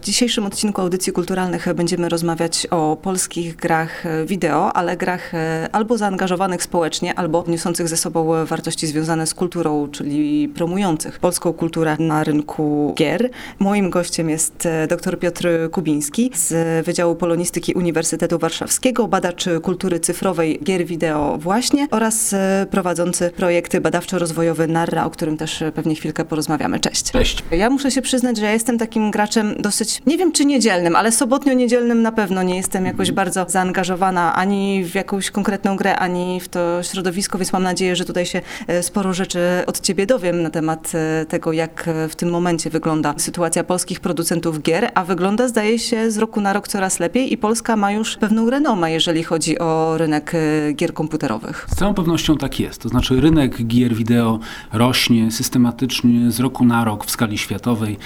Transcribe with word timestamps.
W 0.00 0.04
dzisiejszym 0.04 0.46
odcinku 0.46 0.80
Audycji 0.80 1.12
Kulturalnych 1.12 1.74
będziemy 1.74 2.08
rozmawiać 2.08 2.66
o 2.70 2.96
polskich 3.02 3.56
grach 3.56 4.04
wideo, 4.26 4.76
ale 4.76 4.96
grach 4.96 5.34
e, 5.34 5.68
albo 5.72 5.98
zaangażowanych 5.98 6.62
społecznie, 6.62 7.14
albo 7.14 7.44
niosących 7.48 7.88
ze 7.88 7.96
sobą 7.96 8.46
wartości 8.46 8.86
związane 8.86 9.26
z 9.26 9.34
kulturą, 9.34 9.88
czyli 9.88 10.48
promujących 10.48 11.18
polską 11.18 11.52
kulturę 11.52 11.96
na 11.98 12.24
rynku 12.24 12.94
gier. 12.96 13.30
Moim 13.58 13.90
gościem 13.90 14.30
jest 14.30 14.66
e, 14.66 14.86
dr 14.86 15.18
Piotr 15.18 15.48
Kubiński 15.70 16.30
z 16.34 16.86
Wydziału 16.86 17.16
Polonistyki 17.16 17.74
Uniwersytetu 17.74 18.38
Warszawskiego, 18.38 19.08
badacz 19.08 19.44
kultury 19.62 20.00
cyfrowej 20.00 20.60
gier 20.64 20.86
wideo 20.86 21.38
właśnie 21.38 21.88
oraz 21.90 22.32
e, 22.32 22.66
prowadzący 22.70 23.30
projekty 23.30 23.80
badawczo-rozwojowy 23.80 24.68
Narra, 24.68 25.04
o 25.04 25.10
którym 25.10 25.36
też 25.36 25.64
pewnie 25.74 25.94
chwilkę 25.94 26.24
porozmawiamy. 26.24 26.80
Cześć. 26.80 27.10
Cześć. 27.10 27.42
Ja 27.50 27.70
muszę 27.70 27.90
się 27.90 28.02
przyznać, 28.02 28.36
że 28.36 28.44
ja 28.44 28.52
jestem 28.52 28.78
takim 28.78 29.10
graczem 29.10 29.54
dosyć 29.58 29.89
nie 30.06 30.18
wiem 30.18 30.32
czy 30.32 30.44
niedzielnym, 30.44 30.96
ale 30.96 31.12
sobotnio-niedzielnym 31.12 32.02
na 32.02 32.12
pewno 32.12 32.42
nie 32.42 32.56
jestem 32.56 32.84
jakoś 32.86 33.08
Mhm. 33.08 33.14
bardzo 33.14 33.46
zaangażowana 33.48 34.34
ani 34.34 34.84
w 34.84 34.94
jakąś 34.94 35.30
konkretną 35.30 35.76
grę, 35.76 35.96
ani 35.96 36.40
w 36.40 36.48
to 36.48 36.82
środowisko, 36.82 37.38
więc 37.38 37.52
mam 37.52 37.62
nadzieję, 37.62 37.96
że 37.96 38.04
tutaj 38.04 38.26
się 38.26 38.40
e, 38.66 38.82
sporo 38.82 39.12
rzeczy 39.14 39.40
od 39.66 39.80
ciebie 39.80 40.06
dowiem 40.06 40.42
na 40.42 40.50
temat 40.50 40.92
e, 40.94 41.26
tego, 41.26 41.52
jak 41.52 41.90
w 42.08 42.16
tym 42.16 42.30
momencie 42.30 42.70
wygląda 42.70 43.14
sytuacja 43.16 43.64
polskich 43.64 44.00
producentów 44.00 44.62
gier, 44.62 44.90
a 44.94 45.04
wygląda 45.04 45.48
zdaje 45.48 45.78
się 45.78 46.10
z 46.10 46.18
roku 46.18 46.40
na 46.40 46.52
rok 46.52 46.68
coraz 46.68 47.00
lepiej 47.00 47.32
i 47.32 47.38
Polska 47.38 47.76
ma 47.76 47.92
już 47.92 48.16
pewną 48.16 48.50
renomę, 48.50 48.92
jeżeli 48.92 49.22
chodzi 49.22 49.58
o 49.58 49.98
rynek 49.98 50.32
e, 50.34 50.72
gier 50.72 50.94
komputerowych. 50.94 51.66
Z 51.70 51.76
całą 51.76 51.94
pewnością 51.94 52.36
tak 52.36 52.60
jest. 52.60 52.82
To 52.82 52.88
znaczy 52.88 53.20
rynek 53.20 53.66
gier 53.66 53.94
wideo 53.94 54.38
rośnie 54.72 55.30
systematycznie 55.30 56.30
z 56.30 56.40
roku 56.40 56.64
na 56.64 56.84
rok 56.84 57.06
w 57.06 57.10
skali 57.10 57.38
światowej. 57.38 57.98